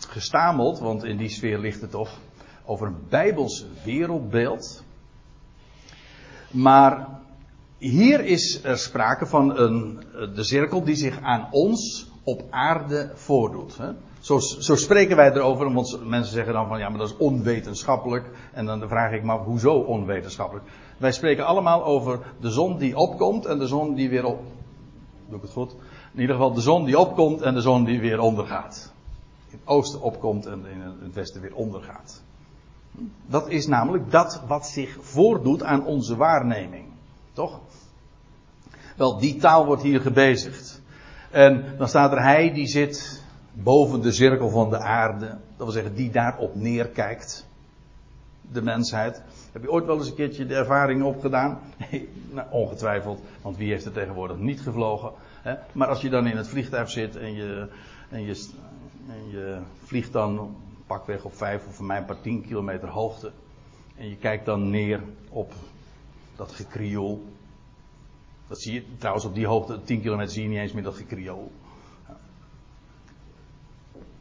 [0.09, 2.19] gestameld, want in die sfeer ligt het toch
[2.65, 4.85] over een bijbels wereldbeeld.
[6.51, 7.09] Maar
[7.79, 10.03] hier is er sprake van een,
[10.35, 13.77] de cirkel die zich aan ons op aarde voordoet.
[13.79, 13.91] Hè?
[14.21, 18.31] Zo, zo, spreken wij erover, want mensen zeggen dan van ja, maar dat is onwetenschappelijk.
[18.53, 20.67] En dan vraag ik me af, hoezo onwetenschappelijk?
[20.99, 24.41] Wij spreken allemaal over de zon die opkomt en de zon die weer op.
[25.33, 25.73] Doe ik het goed?
[26.13, 28.93] In ieder geval de zon die opkomt en de zon die weer ondergaat.
[29.51, 32.23] In het oosten opkomt en in het westen weer ondergaat.
[33.27, 36.85] Dat is namelijk dat wat zich voordoet aan onze waarneming.
[37.33, 37.61] Toch?
[38.97, 40.81] Wel, die taal wordt hier gebezigd.
[41.31, 43.23] En dan staat er hij die zit
[43.53, 45.27] boven de cirkel van de aarde.
[45.27, 47.47] Dat wil zeggen, die daarop neerkijkt.
[48.53, 49.23] De mensheid.
[49.53, 51.61] Heb je ooit wel eens een keertje de ervaring opgedaan?
[52.35, 55.13] nou, ongetwijfeld, want wie heeft er tegenwoordig niet gevlogen?
[55.43, 55.55] Hè?
[55.73, 57.69] Maar als je dan in het vliegtuig zit en je,
[58.09, 58.49] en je,
[59.09, 63.33] en je vliegt dan pakweg op vijf of voor mij een paar tien kilometer hoogte.
[63.97, 65.53] En je kijkt dan neer op
[66.37, 67.25] dat gekrioel.
[68.49, 70.97] Dat zie je trouwens op die hoogte, 10 kilometer zie je niet eens meer dat
[70.97, 71.53] gekrioel.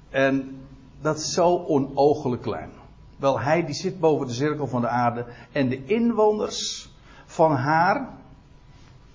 [0.10, 0.62] En
[1.02, 2.70] dat is zo onogelijk klein.
[3.22, 5.26] Wel, hij die zit boven de cirkel van de aarde.
[5.52, 6.90] En de inwoners
[7.26, 8.08] van haar,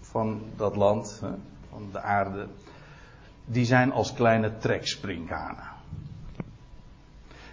[0.00, 1.22] van dat land,
[1.70, 2.46] van de aarde,
[3.44, 5.68] die zijn als kleine treksprinkhanen.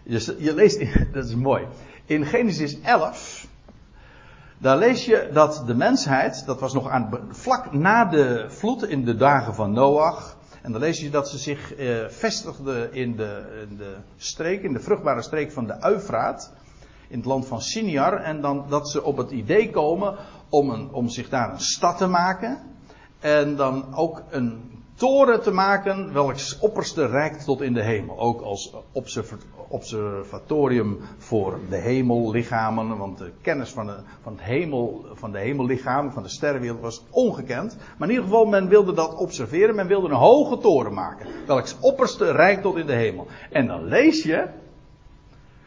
[0.04, 0.80] Je, je leest,
[1.14, 1.68] dat is mooi.
[2.06, 3.48] In Genesis 11,
[4.58, 9.06] daar lees je dat de mensheid, dat was nog aan, vlak na de vloed in
[9.06, 10.33] de dagen van Noach.
[10.64, 14.74] En dan lees je dat ze zich eh, vestigden in de, in de streek, in
[14.74, 16.52] de vruchtbare streek van de Uifraat.
[17.08, 18.14] In het land van Siniar.
[18.14, 20.16] En dan dat ze op het idee komen
[20.50, 22.60] om, een, om zich daar een stad te maken.
[23.20, 28.20] En dan ook een toren te maken, welks opperste reikt tot in de hemel.
[28.20, 28.76] Ook als
[29.74, 36.12] observatorium voor de hemellichamen, want de kennis van de, van, het hemel, van de hemellichamen,
[36.12, 37.78] van de sterrenwereld was ongekend.
[37.98, 41.78] Maar in ieder geval, men wilde dat observeren, men wilde een hoge toren maken, welks
[41.80, 43.28] opperste reikt tot in de hemel.
[43.50, 44.48] En dan lees je,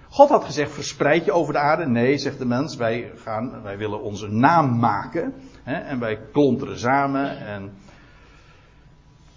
[0.08, 1.86] God had gezegd, verspreid je over de aarde.
[1.86, 5.34] Nee, zegt de mens, wij, gaan, wij willen onze naam maken.
[5.62, 7.46] Hè, en wij klonteren samen.
[7.46, 7.72] En,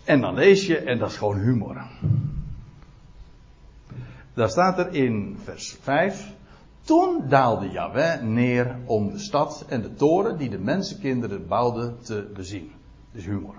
[0.06, 1.82] en dan lees je, en dat is gewoon humor.
[4.40, 6.32] Daar staat er in vers 5.
[6.82, 12.32] Toen daalde Yahweh neer om de stad en de toren die de mensenkinderen bouwden te
[12.34, 12.72] bezien.
[13.12, 13.56] Dus humor.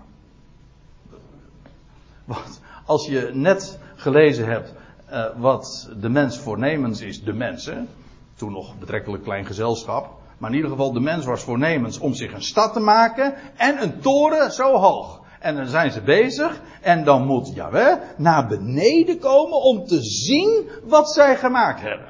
[2.24, 4.74] Want als je net gelezen hebt
[5.10, 7.88] uh, wat de mens voornemens is, de mensen,
[8.34, 12.32] toen nog betrekkelijk klein gezelschap, maar in ieder geval de mens was voornemens om zich
[12.32, 15.19] een stad te maken en een toren zo hoog.
[15.40, 20.68] En dan zijn ze bezig en dan moet Jawel naar beneden komen om te zien
[20.84, 22.08] wat zij gemaakt hebben.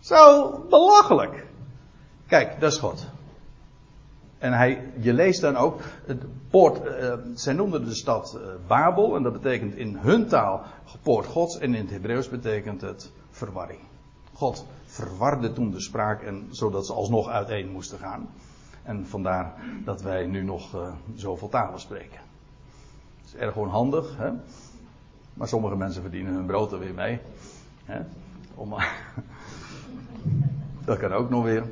[0.00, 1.46] Zo belachelijk.
[2.26, 3.06] Kijk, dat is God.
[4.38, 9.16] En hij, je leest dan ook, het poort, uh, zij noemden de stad uh, Babel,
[9.16, 10.62] en dat betekent in hun taal
[11.02, 13.80] poort Gods, en in het Hebreeuws betekent het verwarring.
[14.32, 18.28] God verwarde toen de spraak, en, zodat ze alsnog uiteen moesten gaan.
[18.86, 19.52] En vandaar
[19.84, 22.20] dat wij nu nog uh, zoveel talen spreken.
[23.20, 24.30] Dat is erg onhandig, hè?
[25.34, 27.18] maar sommige mensen verdienen hun brood er weer mee.
[27.84, 28.00] Hè?
[28.54, 28.74] Om,
[30.84, 31.64] dat kan ook nog weer.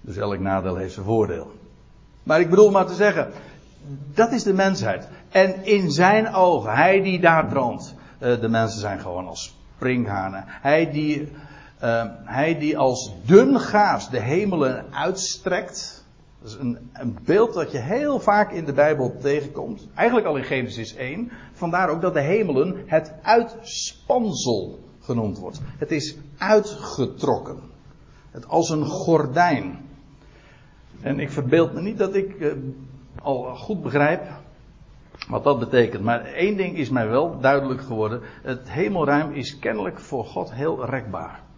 [0.00, 1.52] Dus elk nadeel heeft zijn voordeel.
[2.22, 3.32] Maar ik bedoel maar te zeggen,
[4.14, 5.08] dat is de mensheid.
[5.28, 10.44] En in zijn ogen, hij die daar droomt, uh, de mensen zijn gewoon als springhanen.
[10.46, 11.32] Hij die,
[11.82, 16.04] uh, hij die als dun gaas de hemelen uitstrekt.
[16.42, 19.88] Dat is een, een, beeld dat je heel vaak in de Bijbel tegenkomt.
[19.94, 21.30] Eigenlijk al in Genesis 1.
[21.52, 25.60] Vandaar ook dat de hemelen het uitspansel genoemd wordt.
[25.78, 27.58] Het is uitgetrokken.
[28.30, 29.78] Het als een gordijn.
[31.00, 32.52] En ik verbeeld me niet dat ik uh,
[33.22, 34.22] al goed begrijp
[35.28, 36.02] wat dat betekent.
[36.04, 38.20] Maar één ding is mij wel duidelijk geworden.
[38.42, 41.48] Het hemelruim is kennelijk voor God heel rekbaar.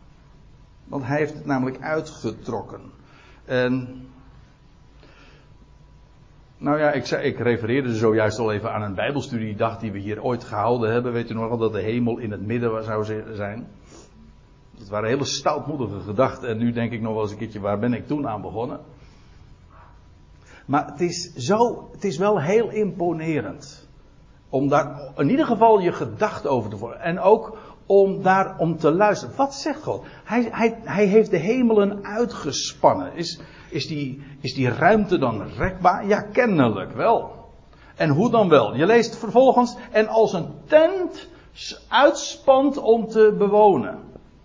[0.85, 2.81] Want hij heeft het namelijk uitgetrokken.
[3.45, 4.07] En.
[6.59, 10.23] Nou ja, ik, zei, ik refereerde zojuist al even aan een Bijbelstudiedag die we hier
[10.23, 11.13] ooit gehouden hebben.
[11.13, 13.05] Weet u nog wel dat de hemel in het midden zou
[13.35, 13.69] zijn?
[14.79, 16.49] Dat waren hele stoutmoedige gedachten.
[16.49, 18.81] En nu denk ik nog wel eens een keertje, waar ben ik toen aan begonnen?
[20.67, 23.89] Maar het is zo, het is wel heel imponerend.
[24.49, 27.01] Om daar in ieder geval je gedachten over te voeren.
[27.01, 27.59] En ook
[28.01, 29.37] om daar om te luisteren.
[29.37, 30.05] Wat zegt God?
[30.25, 33.15] Hij, hij, hij heeft de hemelen uitgespannen.
[33.15, 33.41] Is,
[33.71, 36.07] is, die, is die ruimte dan rekbaar?
[36.07, 37.31] Ja, kennelijk wel.
[37.97, 38.77] En hoe dan wel?
[38.77, 41.29] Je leest vervolgens, en als een tent
[41.89, 43.99] uitspant om te bewonen.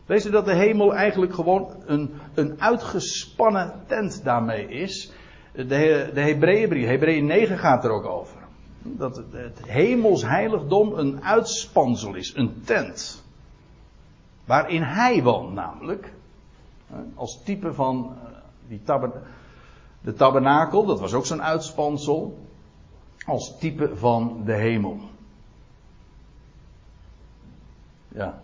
[0.06, 5.12] Weet je dat de hemel eigenlijk gewoon een, een uitgespannen tent daarmee is?
[5.54, 8.38] de, de Hebreeënbrief, Hebreeën 9 gaat er ook over.
[8.84, 13.26] Dat het hemels heiligdom een uitspansel is, een tent.
[14.48, 16.14] Waarin hij woont namelijk.
[17.16, 18.32] Als type van eh,
[18.68, 19.12] die taber,
[20.02, 22.38] de tabernakel, dat was ook zo'n uitspansel.
[23.26, 25.00] Als type van de hemel.
[28.08, 28.42] Ja.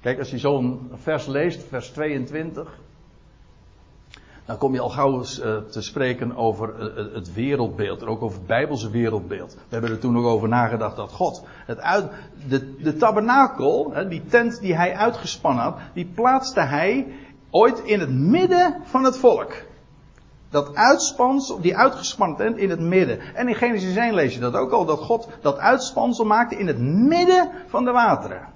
[0.00, 2.78] Kijk, als je zo'n vers leest, vers 22
[4.48, 8.02] dan kom je al gauw eens uh, te spreken over uh, het wereldbeeld.
[8.02, 9.54] En ook over het Bijbelse wereldbeeld.
[9.54, 11.42] We hebben er toen nog over nagedacht dat God.
[11.66, 11.78] Het
[12.48, 17.12] de, de tabernakel, hè, die tent die hij uitgespannen had, die plaatste hij
[17.50, 19.52] ooit in het midden van het volk.
[20.50, 23.34] Dat uitspansel, die uitgespannen tent in het midden.
[23.34, 26.66] En in Genesis 1 lees je dat ook al, dat God dat uitspansel maakte in
[26.66, 28.48] het midden van de wateren.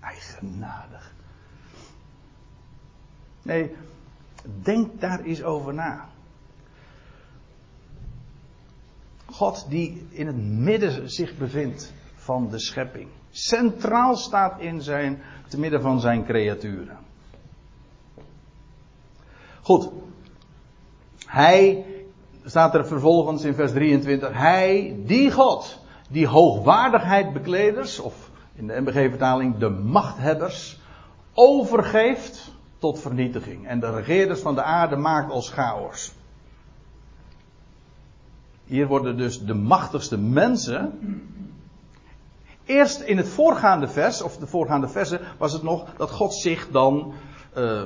[0.00, 1.14] Eigenaardig.
[3.46, 3.76] Nee,
[4.62, 6.08] denk daar eens over na.
[9.26, 13.08] God die in het midden zich bevindt van de schepping.
[13.30, 16.98] Centraal staat in zijn, te midden van zijn creaturen.
[19.62, 19.88] Goed.
[21.26, 21.84] Hij,
[22.44, 25.80] staat er vervolgens in vers 23, hij, die God,
[26.10, 30.78] die hoogwaardigheid of in de MBG-vertaling de machthebbers,
[31.34, 33.66] overgeeft tot vernietiging.
[33.66, 36.12] En de regeerders van de aarde maakt als chaos.
[38.64, 40.92] Hier worden dus de machtigste mensen.
[42.64, 46.70] Eerst in het voorgaande vers, of de voorgaande versen, was het nog dat God zich
[46.70, 47.12] dan.
[47.56, 47.82] Uh,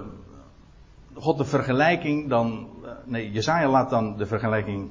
[1.14, 2.68] God de vergelijking dan.
[2.82, 4.90] Uh, nee, Jezaja laat dan de vergelijking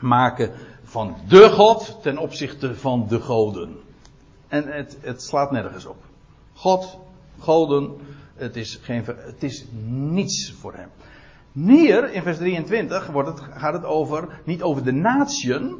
[0.00, 0.52] maken
[0.82, 3.76] van de God ten opzichte van de goden.
[4.48, 5.96] En het, het slaat nergens op.
[6.54, 6.98] God,
[7.38, 7.96] goden,
[8.42, 10.88] het is, geen, het is niets voor hem.
[11.52, 15.74] Hier in vers 23 wordt het, gaat het over, niet over de natieën,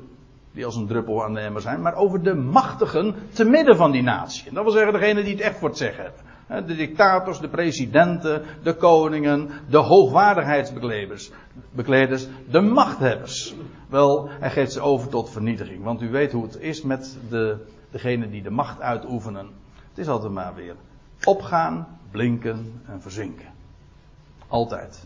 [0.53, 3.91] die als een druppel aan de emmer zijn, maar over de machtigen te midden van
[3.91, 4.53] die natie.
[4.53, 6.67] Dat wil zeggen degene die het echt voor het zeggen hebben.
[6.67, 11.31] De dictators, de presidenten, de koningen, de hoogwaardigheidsbekleders,
[11.71, 13.55] bekleders, de machthebbers.
[13.89, 15.85] Wel, hij geeft ze over tot vernietiging.
[15.85, 17.57] Want u weet hoe het is met de,
[17.91, 19.47] degenen die de macht uitoefenen.
[19.89, 20.75] Het is altijd maar weer
[21.25, 23.49] opgaan, blinken en verzinken.
[24.49, 25.05] Altijd.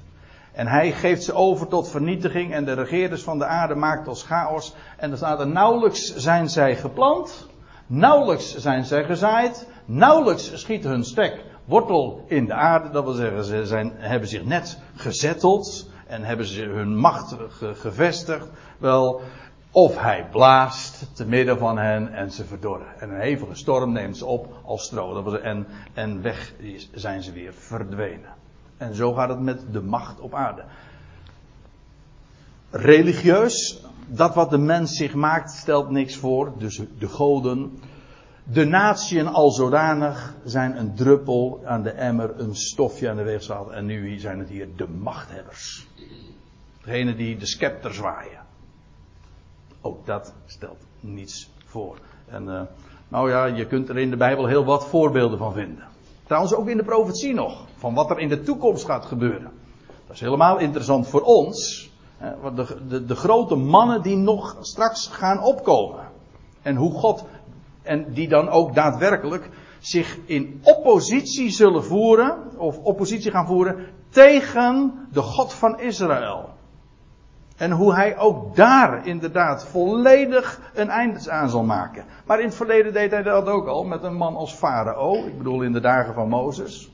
[0.52, 4.22] En hij geeft ze over tot vernietiging en de regeerders van de aarde maakt als
[4.22, 4.74] chaos.
[4.96, 7.48] En er staat er nauwelijks zijn zij geplant,
[7.86, 12.90] nauwelijks zijn zij gezaaid, nauwelijks schiet hun stek wortel in de aarde.
[12.90, 18.48] Dat wil zeggen, ze zijn, hebben zich net gezetteld en hebben ze hun macht gevestigd.
[18.78, 19.20] Wel,
[19.70, 22.86] of hij blaast te midden van hen en ze verdorren.
[22.98, 25.34] En een hevige storm neemt ze op als stro.
[25.34, 26.52] En, en weg
[26.92, 28.34] zijn ze weer verdwenen.
[28.76, 30.64] En zo gaat het met de macht op aarde.
[32.70, 36.52] Religieus, dat wat de mens zich maakt, stelt niks voor.
[36.58, 37.80] Dus de goden.
[38.42, 43.74] De natieën al zodanig zijn een druppel aan de emmer, een stofje aan de weegschaal.
[43.74, 45.86] En nu zijn het hier de machthebbers.
[46.84, 48.45] Degene die de scepter zwaaien.
[49.87, 51.97] Ook dat stelt niets voor.
[52.28, 52.61] En uh,
[53.09, 55.84] nou ja, je kunt er in de Bijbel heel wat voorbeelden van vinden.
[56.24, 57.64] Trouwens ook in de profetie nog.
[57.76, 59.51] Van wat er in de toekomst gaat gebeuren.
[60.07, 61.91] Dat is helemaal interessant voor ons.
[62.55, 66.09] De, de, de grote mannen die nog straks gaan opkomen.
[66.62, 67.24] En hoe God.
[67.82, 72.59] En die dan ook daadwerkelijk zich in oppositie zullen voeren.
[72.59, 76.55] Of oppositie gaan voeren tegen de God van Israël.
[77.57, 82.04] En hoe hij ook daar inderdaad volledig een einde aan zal maken.
[82.26, 85.26] Maar in het verleden deed hij dat ook al met een man als Farao.
[85.26, 86.90] Ik bedoel in de dagen van Mozes.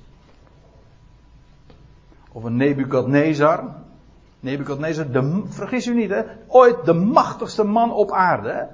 [2.33, 3.65] Of een Nebukadnezar.
[4.41, 8.51] Nebukadnezar, de, vergis u niet hè, ooit de machtigste man op aarde.
[8.51, 8.65] Hè?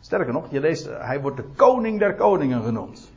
[0.00, 3.10] Sterker nog, je leest, hij wordt de koning der koningen genoemd.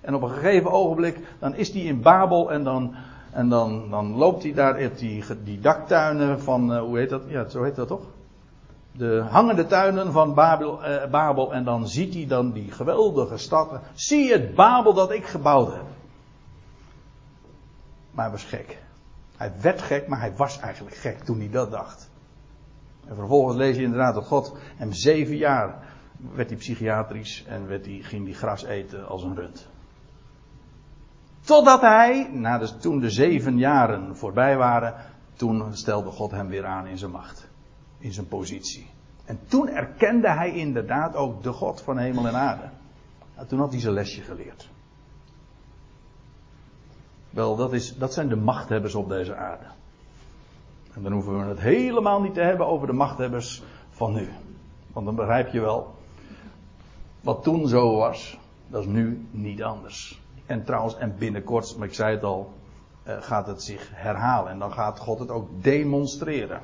[0.00, 2.94] En op een gegeven ogenblik, dan is hij in Babel en dan
[3.36, 7.22] en dan, dan loopt hij daar in die, die daktuinen van, uh, hoe heet dat?
[7.26, 8.04] Ja, zo heet dat toch?
[8.92, 11.54] De hangende tuinen van Babel, uh, Babel.
[11.54, 13.80] En dan ziet hij dan die geweldige stad.
[13.94, 15.84] Zie het Babel dat ik gebouwd heb.
[18.10, 18.78] Maar hij was gek.
[19.36, 22.10] Hij werd gek, maar hij was eigenlijk gek toen hij dat dacht.
[23.06, 25.78] En vervolgens lees je inderdaad dat God hem zeven jaar
[26.34, 29.68] werd hij psychiatrisch en werd hij, ging hij gras eten als een rund.
[31.46, 34.94] Totdat hij, na de, toen de zeven jaren voorbij waren,
[35.34, 37.48] toen stelde God hem weer aan in zijn macht.
[37.98, 38.86] In zijn positie.
[39.24, 42.68] En toen erkende hij inderdaad ook de God van hemel en aarde.
[43.34, 44.68] Nou, toen had hij zijn lesje geleerd.
[47.30, 49.66] Wel, dat, is, dat zijn de machthebbers op deze aarde.
[50.94, 54.28] En dan hoeven we het helemaal niet te hebben over de machthebbers van nu.
[54.92, 55.94] Want dan begrijp je wel,
[57.20, 58.38] wat toen zo was,
[58.68, 60.24] dat is nu niet anders.
[60.46, 62.52] En trouwens, en binnenkort, maar ik zei het al,
[63.06, 64.52] uh, gaat het zich herhalen.
[64.52, 66.60] En dan gaat God het ook demonstreren.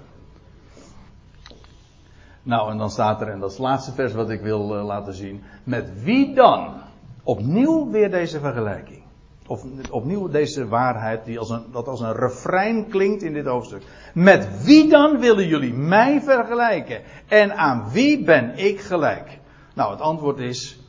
[2.42, 4.84] Nou, en dan staat er, en dat is het laatste vers wat ik wil uh,
[4.84, 5.42] laten zien.
[5.64, 6.74] Met wie dan?
[7.22, 9.02] Opnieuw weer deze vergelijking.
[9.46, 13.82] Of opnieuw deze waarheid die als een, dat als een refrein klinkt in dit hoofdstuk.
[14.14, 17.02] Met wie dan willen jullie mij vergelijken?
[17.28, 19.38] En aan wie ben ik gelijk?
[19.74, 20.80] Nou, het antwoord is.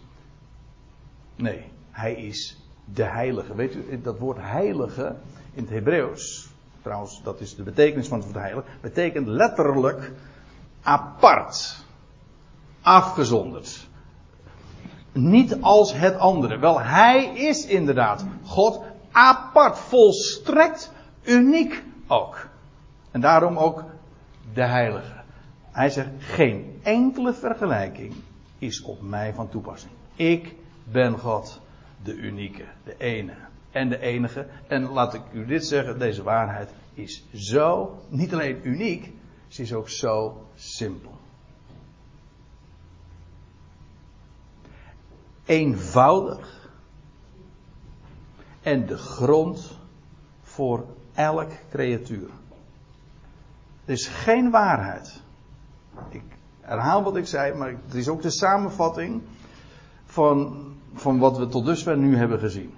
[1.35, 3.55] Nee, hij is de heilige.
[3.55, 5.15] Weet u, dat woord heilige
[5.53, 6.49] in het Hebreeuws,
[6.81, 10.11] trouwens, dat is de betekenis van het woord heilige, betekent letterlijk
[10.81, 11.85] apart,
[12.81, 13.87] afgezonderd.
[15.11, 16.59] Niet als het andere.
[16.59, 18.81] Wel, hij is inderdaad God
[19.11, 20.91] apart, volstrekt
[21.23, 22.47] uniek ook.
[23.11, 23.83] En daarom ook
[24.53, 25.21] de heilige.
[25.71, 28.13] Hij zegt, geen enkele vergelijking
[28.57, 29.91] is op mij van toepassing.
[30.15, 31.61] Ik ben God
[32.03, 33.35] de unieke, de ene
[33.71, 34.47] en de enige.
[34.67, 39.11] En laat ik u dit zeggen, deze waarheid is zo, niet alleen uniek,
[39.47, 41.11] ze is ook zo simpel.
[45.45, 46.69] Eenvoudig
[48.61, 49.77] en de grond
[50.41, 52.29] voor elk creatuur.
[53.85, 55.21] Er is geen waarheid.
[56.09, 56.23] Ik
[56.61, 59.21] herhaal wat ik zei, maar het is ook de samenvatting
[60.05, 62.73] van van wat we tot dusver nu hebben gezien,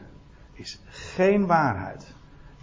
[0.53, 2.13] is geen waarheid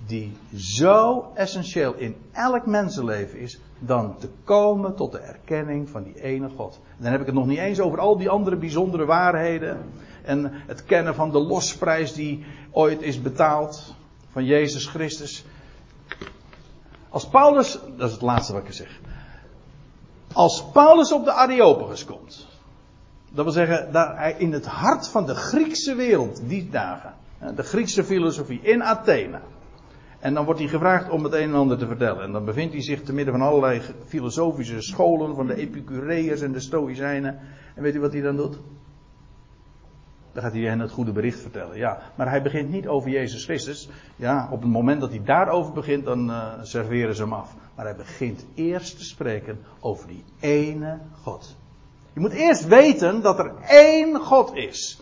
[0.07, 6.23] die zo essentieel in elk mensenleven is, dan te komen tot de erkenning van die
[6.23, 6.81] ene God.
[6.97, 9.79] En dan heb ik het nog niet eens over al die andere bijzondere waarheden
[10.25, 13.95] en het kennen van de losprijs die ooit is betaald
[14.31, 15.45] van Jezus Christus.
[17.09, 19.01] Als Paulus, dat is het laatste wat ik zeg.
[20.33, 22.47] Als Paulus op de Areopagus komt,
[23.35, 27.15] Dat wil zeggen, daar in het hart van de Griekse wereld, die dagen.
[27.55, 29.41] De Griekse filosofie in Athene.
[30.21, 32.23] En dan wordt hij gevraagd om het een en ander te vertellen.
[32.23, 36.53] En dan bevindt hij zich te midden van allerlei filosofische scholen, van de Epicureërs en
[36.53, 37.39] de Stoïcijnen.
[37.75, 38.59] En weet u wat hij dan doet?
[40.33, 41.77] Dan gaat hij hen het goede bericht vertellen.
[41.77, 43.89] Ja, maar hij begint niet over Jezus Christus.
[44.17, 47.55] Ja, op het moment dat hij daarover begint, dan uh, serveren ze hem af.
[47.77, 51.57] Maar hij begint eerst te spreken over die ene God.
[52.13, 55.01] Je moet eerst weten dat er één God is.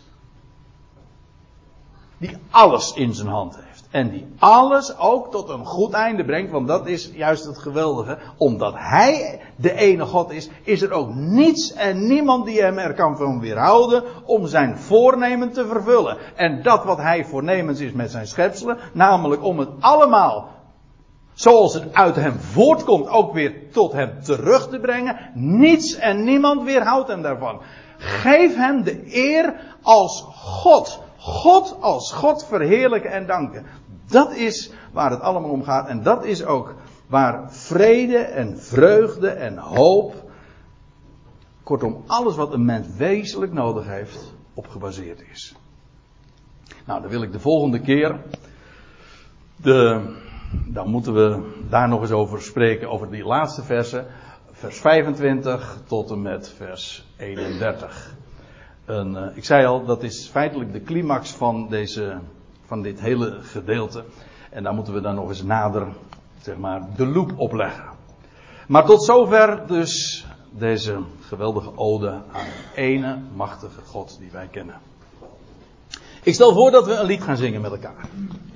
[2.18, 3.70] Die alles in zijn hand heeft.
[3.90, 6.50] En die alles ook tot een goed einde brengt.
[6.50, 8.18] Want dat is juist het geweldige.
[8.36, 12.94] Omdat hij de ene God is, is er ook niets en niemand die hem er
[12.94, 16.16] kan van weerhouden om zijn voornemen te vervullen.
[16.34, 20.48] En dat wat hij voornemens is met zijn schepselen, namelijk om het allemaal
[21.40, 25.30] zoals het uit hem voortkomt ook weer tot hem terug te brengen.
[25.34, 27.60] Niets en niemand weerhoudt hem daarvan.
[27.96, 31.02] Geef hem de eer als God.
[31.16, 33.66] God als God verheerlijken en danken.
[34.06, 35.88] Dat is waar het allemaal om gaat.
[35.88, 36.74] En dat is ook
[37.06, 40.30] waar vrede en vreugde en hoop.
[41.62, 45.54] Kortom, alles wat een mens wezenlijk nodig heeft, op gebaseerd is.
[46.86, 48.20] Nou, dan wil ik de volgende keer.
[49.56, 50.00] De,
[50.50, 54.06] dan moeten we daar nog eens over spreken, over die laatste versen.
[54.50, 58.14] Vers 25 tot en met vers 31.
[58.84, 62.18] En, uh, ik zei al, dat is feitelijk de climax van deze
[62.70, 64.04] van dit hele gedeelte.
[64.50, 65.86] En daar moeten we dan nog eens nader,
[66.40, 67.84] zeg maar, de loop opleggen.
[68.66, 74.80] Maar tot zover dus deze geweldige ode aan de ene machtige God die wij kennen.
[76.22, 78.08] Ik stel voor dat we een lied gaan zingen met elkaar.